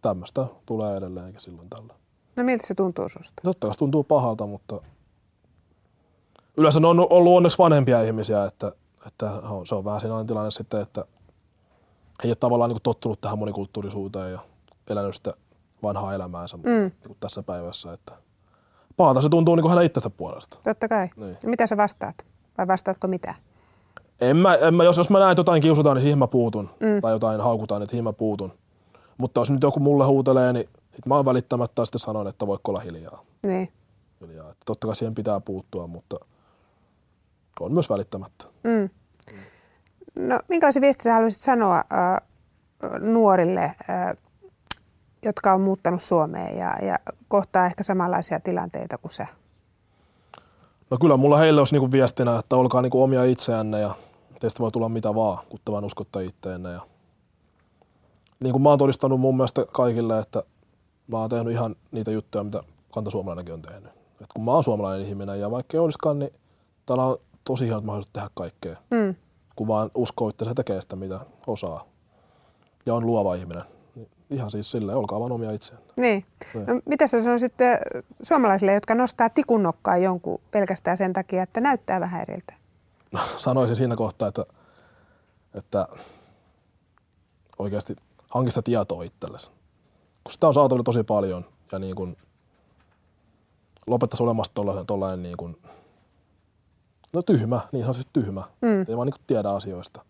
tämmöistä 0.02 0.46
tulee 0.66 0.98
edelleenkin 0.98 1.42
silloin 1.42 1.70
tällä. 1.70 1.94
No 2.36 2.44
miltä 2.44 2.68
se 2.68 2.76
tuntuu 2.76 3.10
susta? 3.10 3.42
Totta 3.44 3.68
kai 3.68 3.74
se 3.74 3.78
tuntuu 3.78 4.04
pahalta, 4.04 4.48
mutta 4.48 4.82
yleensä 6.58 6.80
ne 6.80 6.88
on 6.88 7.08
ollut 7.10 7.34
onneksi 7.38 7.58
vanhempia 7.58 8.02
ihmisiä, 8.02 8.46
että, 8.46 8.72
että 9.08 9.32
se 9.66 9.76
on 9.76 9.86
vähän 9.86 10.02
sellainen 10.02 10.28
tilanne 10.28 10.52
sitten, 10.52 10.82
että 10.82 11.06
ei 12.24 12.30
ole 12.30 12.36
tavallaan 12.36 12.70
niin 12.70 12.76
kuin 12.76 12.84
tottunut 12.84 13.22
tähän 13.22 13.40
monikulttuurisuuteen 13.40 14.32
ja 14.32 14.40
elänyt 14.90 15.16
sitä 15.16 15.34
vanhaa 15.84 16.14
elämäänsä 16.14 16.58
mm. 16.58 16.64
niin 16.64 16.94
kuin 17.08 17.18
tässä 17.20 17.44
päivässä. 17.44 17.94
Että 17.94 18.14
pahalta 18.98 19.22
se 19.22 19.30
tuntuu 19.30 19.56
niin 19.56 19.62
kuin 19.62 19.70
hänen 19.70 19.86
itsestä 19.86 20.10
puolesta. 20.10 20.58
Totta 20.64 20.88
kai. 20.88 21.08
Niin. 21.16 21.38
No, 21.44 21.50
mitä 21.50 21.68
sä 21.68 21.78
vastaat? 21.78 22.26
Vai 22.58 22.68
vastaatko 22.68 23.08
mitä? 23.08 23.36
En 24.22 24.38
mä, 24.38 24.56
en 24.56 24.74
mä, 24.74 24.84
jos, 24.84 24.98
jos 24.98 25.10
mä 25.10 25.20
näen, 25.20 25.32
että 25.32 25.40
jotain 25.40 25.62
kiusataan, 25.62 25.96
niin 25.96 26.02
siihen 26.02 26.20
mä 26.20 26.28
puutun. 26.28 26.70
Mm. 26.80 27.02
Tai 27.02 27.12
jotain 27.12 27.42
haukutaan, 27.42 27.82
niin 27.82 27.90
siihen 27.90 28.04
mä 28.04 28.14
puutun. 28.14 28.54
Mutta 29.18 29.42
jos 29.42 29.52
nyt 29.52 29.64
joku 29.64 29.80
mulle 29.80 30.06
huutelee, 30.06 30.54
niin 30.54 30.70
sit 30.96 31.06
mä 31.06 31.16
oon 31.16 31.26
välittämättä 31.26 31.86
sitten 31.86 32.00
sanon, 32.00 32.28
että 32.28 32.48
voiko 32.48 32.72
olla 32.72 32.80
hiljaa. 32.80 33.24
Niin. 33.42 33.70
hiljaa. 34.22 34.52
Että 34.52 34.66
totta 34.66 34.88
kai 34.88 34.96
siihen 34.96 35.16
pitää 35.16 35.40
puuttua, 35.40 35.88
mutta 35.88 36.16
on 37.60 37.74
myös 37.74 37.90
välittämättä. 37.90 38.46
Mm. 38.64 38.90
No, 40.16 40.40
minkälaisen 40.50 40.82
viestin 40.82 41.04
sä 41.04 41.14
haluaisit 41.14 41.42
sanoa 41.42 41.78
äh, 41.78 42.22
nuorille, 43.00 43.64
äh, 43.64 44.18
jotka 45.22 45.54
on 45.54 45.62
muuttanut 45.62 46.02
Suomeen 46.02 46.58
ja, 46.58 46.86
ja 46.86 47.00
kohtaa 47.28 47.66
ehkä 47.66 47.84
samanlaisia 47.84 48.40
tilanteita 48.40 48.98
kuin 48.98 49.12
sä? 49.12 49.28
No 50.90 50.98
kyllä 51.02 51.18
mulla 51.18 51.38
heille 51.38 51.62
olisi 51.62 51.76
niinku 51.76 51.92
viestinä, 51.92 52.40
että 52.40 52.56
olkaa 52.56 52.82
niinku 52.82 53.04
omia 53.04 53.24
itseänne 53.24 53.80
ja 53.80 53.96
teistä 54.40 54.60
voi 54.60 54.72
tulla 54.72 54.90
mitä 54.90 55.16
vaan, 55.16 55.38
kun 55.50 55.60
te 55.66 55.72
vaan 55.72 55.84
uskotte 55.84 56.24
itteenne. 56.24 56.72
Ja 56.72 56.82
niin 58.40 58.52
kuin 58.52 58.62
mä 58.62 58.70
oon 58.70 58.80
todistanut 58.80 59.20
mun 59.20 59.38
mielestä 59.38 59.66
kaikille, 59.72 60.20
että 60.20 60.44
mä 61.08 61.18
oon 61.18 61.30
tehnyt 61.30 61.54
ihan 61.54 61.76
niitä 61.92 62.12
juttuja, 62.12 62.44
mitä 62.44 62.64
kantasuomalainenkin 62.94 63.54
on 63.54 63.62
tehnyt. 63.62 63.92
Et 64.22 64.28
kun 64.34 64.46
mä 64.46 64.52
oon 64.52 64.64
suomalainen 64.64 65.08
ihminen 65.08 65.40
ja 65.40 65.52
vaikka 65.52 65.78
ei 65.78 65.80
olisikaan, 65.80 66.20
niin 66.20 66.34
täällä 66.86 67.06
on 67.06 67.18
tosi 67.44 67.66
hienot 67.66 67.84
mahdollisuudet 67.84 68.14
tehdä 68.14 68.30
kaikkea. 68.34 68.78
Mm. 68.92 69.16
Kun 69.62 69.68
vaan 69.68 69.92
uskoo 69.96 70.30
itse 70.30 70.46
se 70.46 70.54
tekee 70.54 70.82
sitä, 70.82 70.96
mitä 70.96 71.20
osaa. 71.48 71.86
Ja 72.86 72.96
on 72.96 73.06
luova 73.06 73.36
ihminen. 73.36 73.64
Niin 73.96 74.10
Ihan 74.30 74.52
siis 74.52 74.72
silleen, 74.72 74.98
olkaa 74.98 75.20
vaan 75.20 75.32
omia 75.32 75.52
itseänne. 75.52 75.86
Niin. 75.96 76.26
Niin. 76.54 76.66
No, 76.66 76.82
mitä 76.86 77.08
sä 77.08 77.24
sanoisit 77.24 77.62
äh, 77.62 77.80
suomalaisille, 78.24 78.74
jotka 78.74 78.96
nostaa 78.96 79.30
tikun 79.30 79.64
nokkaan 79.64 80.04
jonkun 80.04 80.42
pelkästään 80.52 80.98
sen 80.98 81.14
takia, 81.14 81.44
että 81.44 81.62
näyttää 81.62 82.00
vähän 82.00 82.22
eriltä? 82.22 82.54
No, 83.12 83.20
sanoisin 83.38 83.76
siinä 83.76 83.96
kohtaa, 83.96 84.28
että, 84.28 84.46
että 85.54 85.88
oikeasti 87.60 87.96
hankista 88.30 88.62
tietoa 88.62 89.04
itsellesi. 89.04 89.50
Kun 90.24 90.32
sitä 90.32 90.48
on 90.48 90.54
saatavilla 90.54 90.84
tosi 90.84 91.04
paljon 91.04 91.46
ja 91.72 91.80
niin 91.80 91.96
kuin 91.96 92.18
lopettaisi 93.88 94.24
olemasta 94.24 94.54
tollainen, 94.54 94.86
tollainen 94.86 95.24
niin 95.24 95.38
kuin, 95.38 95.58
no 97.14 97.22
tyhmä, 97.22 97.62
niin 97.72 97.84
sanotusti 97.84 98.10
tyhmä. 98.14 98.44
Mm. 98.62 98.86
Ei 98.88 98.98
vaan 98.98 99.08
niin 99.08 99.24
tiedä 99.28 99.50
asioista. 99.50 100.06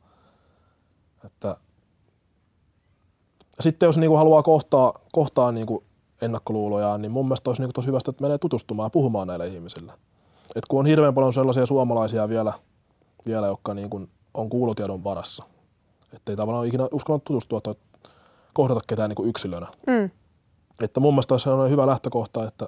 Että, 1.26 1.58
sitten 3.60 3.88
jos 3.88 3.98
niin 3.98 4.18
haluaa 4.18 4.44
kohtaa, 4.44 4.94
kohtaa 5.12 5.52
niin 5.52 5.68
ennakkoluulojaan, 6.22 7.02
niin 7.02 7.12
mun 7.12 7.26
mielestä 7.26 7.50
olisi 7.50 7.62
niin 7.62 7.74
tosi 7.74 7.88
hyvästä, 7.88 8.12
että 8.12 8.24
menee 8.24 8.38
tutustumaan 8.38 8.86
ja 8.86 8.90
puhumaan 8.90 9.28
näille 9.28 9.48
ihmisille. 9.48 9.94
Et 10.56 10.66
kun 10.70 10.80
on 10.80 10.86
hirveän 10.86 11.14
paljon 11.14 11.34
sellaisia 11.34 11.66
suomalaisia 11.66 12.30
vielä, 12.30 12.54
vielä 13.26 13.48
jotka 13.48 13.74
niin 13.74 13.90
kuin 13.90 14.10
on 14.34 14.50
kuulotiedon 14.50 15.04
varassa. 15.04 15.44
Että 16.14 16.32
ei 16.32 16.36
tavallaan 16.36 16.68
ikinä 16.68 16.88
uskalla 16.92 17.22
tutustua 17.24 17.62
tai 17.62 17.76
kohdata 18.54 18.82
ketään 18.88 19.10
niin 19.10 19.30
yksilönä. 19.30 19.68
Mm. 19.88 20.10
Että 20.82 21.00
mun 21.00 21.14
mielestä 21.14 21.34
olisi 21.34 21.44
sellainen 21.44 21.72
hyvä 21.72 21.88
lähtökohta, 21.88 22.48
että 22.48 22.68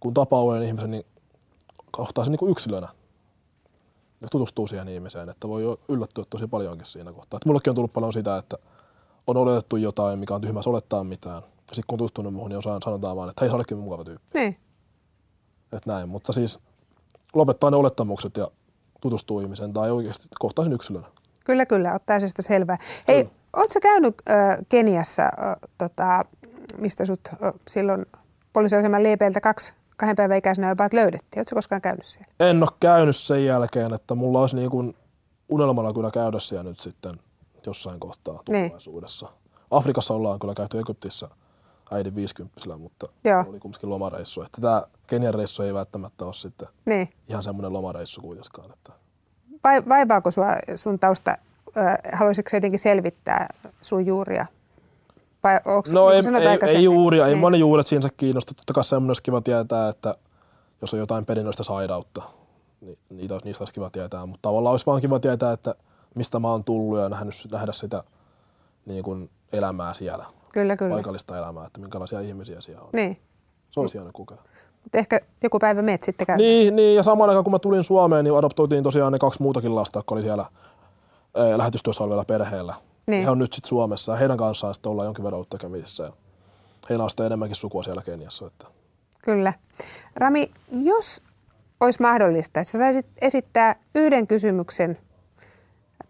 kun 0.00 0.14
tapaa 0.14 0.42
uuden 0.42 0.62
ihmisen, 0.62 0.90
niin 0.90 1.06
kohtaa 1.90 2.24
sen 2.24 2.32
niin 2.32 2.50
yksilönä. 2.50 2.88
Ja 4.24 4.28
tutustuu 4.30 4.66
siihen 4.66 4.88
ihmiseen, 4.88 5.28
että 5.28 5.48
voi 5.48 5.78
yllättyä 5.88 6.24
tosi 6.30 6.46
paljonkin 6.46 6.86
siinä 6.86 7.12
kohtaa. 7.12 7.36
Että 7.36 7.48
mullekin 7.48 7.70
on 7.70 7.74
tullut 7.74 7.92
paljon 7.92 8.12
sitä, 8.12 8.38
että 8.38 8.58
on 9.26 9.36
oletettu 9.36 9.76
jotain, 9.76 10.18
mikä 10.18 10.34
on 10.34 10.40
tyhmä 10.40 10.60
olettaa 10.66 11.04
mitään. 11.04 11.42
Ja 11.68 11.74
sitten 11.74 11.84
kun 11.86 11.94
on 11.94 11.98
tutustunut 11.98 12.34
muuhun, 12.34 12.48
niin 12.48 12.58
osaan 12.58 12.82
sanotaan 12.82 13.16
vaan, 13.16 13.28
että 13.28 13.40
hei, 13.44 13.48
sä 13.48 13.54
oletkin 13.54 13.78
mukava 13.78 14.04
tyyppi. 14.04 14.30
Niin. 14.34 14.56
Että 15.72 15.90
näin, 15.92 16.08
mutta 16.08 16.32
siis 16.32 16.58
lopettaa 17.34 17.70
ne 17.70 17.76
olettamukset 17.76 18.36
ja 18.36 18.50
tutustuu 19.00 19.40
ihmiseen 19.40 19.72
tai 19.72 19.90
oikeasti 19.90 20.28
kohtaa 20.38 20.64
sen 20.64 20.72
yksilönä. 20.72 21.06
Kyllä, 21.44 21.66
kyllä, 21.66 21.94
ottaa 21.94 22.16
asiasta 22.16 22.42
selvää. 22.42 22.78
Hei, 23.08 23.30
ootko 23.56 23.80
käynyt 23.82 24.14
äh, 24.30 24.58
Keniassa, 24.68 25.22
äh, 25.22 25.56
tota, 25.78 26.22
mistä 26.78 27.04
sut 27.04 27.20
äh, 27.28 27.52
silloin 27.68 28.06
poliisiaseman 28.52 29.02
liepeiltä 29.02 29.40
kaksi, 29.40 29.74
kahden 29.96 30.16
päivän 30.16 30.36
ikäisenä 30.36 30.68
jopa 30.68 30.88
löydettiin? 30.92 31.40
Ootko 31.40 31.54
koskaan 31.54 31.80
käynyt 31.80 32.04
siellä? 32.04 32.32
En 32.40 32.62
ole 32.62 32.70
käynyt 32.80 33.16
sen 33.16 33.44
jälkeen, 33.44 33.94
että 33.94 34.14
mulla 34.14 34.40
olisi 34.40 34.56
niin 34.56 34.70
kuin 34.70 34.96
unelmana 35.48 35.92
kyllä 35.92 36.10
käydä 36.10 36.38
siellä 36.40 36.62
nyt 36.62 36.80
sitten 36.80 37.20
jossain 37.66 38.00
kohtaa 38.00 38.40
tulevaisuudessa. 38.44 39.28
Afrikassa 39.70 40.14
ollaan 40.14 40.38
kyllä 40.38 40.54
käyty 40.54 40.78
Egyptissä 40.78 41.28
äidin 41.90 42.14
50 42.14 42.76
mutta 42.78 43.06
Joo. 43.24 43.44
se 43.44 43.50
oli 43.50 43.60
kumminkin 43.60 43.90
lomareissu. 43.90 44.42
Että 44.42 44.60
tämä 44.60 44.82
Kenian 45.06 45.34
reissu 45.34 45.62
ei 45.62 45.74
välttämättä 45.74 46.24
ole 46.24 46.34
sitten 46.34 46.68
Niin. 46.86 47.08
ihan 47.28 47.42
semmoinen 47.42 47.72
lomareissu 47.72 48.20
kuitenkaan. 48.20 48.70
Että 48.72 48.92
Vai, 49.64 49.82
vaivaako 49.88 50.30
sua 50.30 50.46
sun 50.76 50.98
tausta? 50.98 51.36
Haluaisitko 52.12 52.56
jotenkin 52.56 52.78
selvittää 52.78 53.48
sun 53.82 54.06
juuria? 54.06 54.46
Vai 55.44 55.54
onko, 55.64 55.88
No 55.92 56.06
niin 56.06 56.16
ei, 56.16 56.22
sanoit 56.22 56.42
ei, 56.42 56.46
ei 56.46 56.52
aikaisemmin? 56.52 56.84
juuri, 56.84 57.20
ei 57.20 57.26
Niin. 57.26 57.38
moni 57.38 57.58
juuret 57.58 57.86
siinä 57.86 58.08
kiinnosta. 58.16 58.54
Totta 58.54 58.72
kai 58.72 58.84
semmoinen 58.84 59.10
olisi 59.10 59.22
kiva 59.22 59.40
tietää, 59.40 59.88
että 59.88 60.14
jos 60.80 60.94
on 60.94 61.00
jotain 61.00 61.26
perinnöistä 61.26 61.62
sairautta, 61.62 62.22
niin 62.80 62.98
niitä 63.10 63.34
olisi, 63.34 63.46
niistä 63.46 63.62
olisi 63.62 63.72
kiva 63.72 63.90
tietää. 63.90 64.26
Mutta 64.26 64.42
tavallaan 64.42 64.70
olisi 64.70 64.86
vaan 64.86 65.00
kiva 65.00 65.20
tietää, 65.20 65.52
että 65.52 65.74
mistä 66.14 66.38
mä 66.38 66.48
oon 66.50 66.64
tullut 66.64 66.98
ja 66.98 67.08
nähnyt, 67.08 67.34
nähdä 67.52 67.72
sitä 67.72 68.04
niin 68.86 69.04
kuin 69.04 69.30
elämää 69.52 69.94
siellä, 69.94 70.24
Kyllä, 70.52 70.76
kyllä. 70.76 70.92
paikallista 70.94 71.38
elämää, 71.38 71.66
että 71.66 71.80
minkälaisia 71.80 72.20
ihmisiä 72.20 72.60
siellä 72.60 72.82
on. 72.82 72.88
Niin. 72.92 73.18
Se 73.70 73.80
olisi 73.80 73.94
hieno 73.94 74.10
kokea. 74.12 74.38
Mutta 74.82 74.98
ehkä 74.98 75.20
joku 75.42 75.58
päivä 75.58 75.82
meet 75.82 76.02
sitten 76.02 76.26
käymään. 76.26 76.38
Niin, 76.48 76.76
niin, 76.76 76.96
ja 76.96 77.02
samaan 77.02 77.30
aikaan 77.30 77.44
kun 77.44 77.52
mä 77.52 77.58
tulin 77.58 77.84
Suomeen, 77.84 78.24
niin 78.24 78.34
adoptoitiin 78.38 78.84
tosiaan 78.84 79.12
ne 79.12 79.18
kaksi 79.18 79.42
muutakin 79.42 79.74
lasta, 79.74 79.98
jotka 79.98 80.14
oli 80.14 80.22
siellä 80.22 80.46
ää, 81.36 81.58
lähetystyössä 81.58 82.04
olevilla 82.04 82.24
perheellä. 82.24 82.74
Niin. 83.06 83.24
He 83.24 83.30
on 83.30 83.38
nyt 83.38 83.52
sitten 83.52 83.68
Suomessa 83.68 84.12
ja 84.12 84.18
heidän 84.18 84.36
kanssaan 84.36 84.74
sitten 84.74 84.92
ollaan 84.92 85.06
jonkin 85.06 85.24
verran 85.24 85.36
ollut 85.36 85.50
tekemisissä. 85.50 86.02
Ja 86.02 86.12
heillä 86.88 87.04
on 87.04 87.10
sitten 87.10 87.26
enemmänkin 87.26 87.56
sukua 87.56 87.82
siellä 87.82 88.02
Keniassa. 88.02 88.46
Että. 88.46 88.66
Kyllä. 89.24 89.52
Rami, 90.16 90.50
jos 90.72 91.22
olisi 91.80 92.02
mahdollista, 92.02 92.60
että 92.60 92.72
sä 92.72 92.78
saisit 92.78 93.06
esittää 93.20 93.76
yhden 93.94 94.26
kysymyksen 94.26 94.98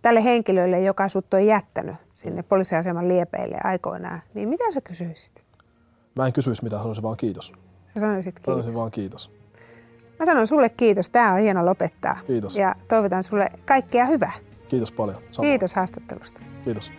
tälle 0.03 0.25
henkilölle, 0.25 0.81
joka 0.81 1.09
sut 1.09 1.35
on 1.35 1.47
jättänyt 1.47 1.97
sinne 2.15 2.43
poliisiaseman 2.43 3.09
liepeille 3.09 3.59
aikoinaan, 3.65 4.21
niin 4.35 4.49
mitä 4.49 4.65
sä 4.73 4.81
kysyisit? 4.81 5.45
Mä 6.15 6.27
en 6.27 6.33
kysyisi 6.33 6.65
mitään, 6.65 6.83
sanoisin 6.83 7.03
vaan 7.03 7.17
kiitos. 7.17 7.53
Sä 7.95 8.01
sanoisit 8.01 8.41
Sanoisin 8.45 8.65
kiitos. 8.65 8.81
vaan 8.81 8.91
kiitos. 8.91 9.31
Mä 10.19 10.27
sanon 10.27 10.47
sulle 10.47 10.69
kiitos. 10.69 11.11
Tämä 11.11 11.33
on 11.33 11.41
hieno 11.41 11.67
lopettaa. 11.67 12.17
Kiitos. 12.27 12.57
Ja 12.57 12.75
toivotan 12.89 13.23
sulle 13.23 13.49
kaikkea 13.65 14.07
hyvää. 14.07 14.33
Kiitos 14.75 14.93
paljon. 14.93 15.17
Samoin. 15.31 15.51
Kiitos 15.51 15.75
haastattelusta. 15.75 16.41
Kiitos. 16.65 16.93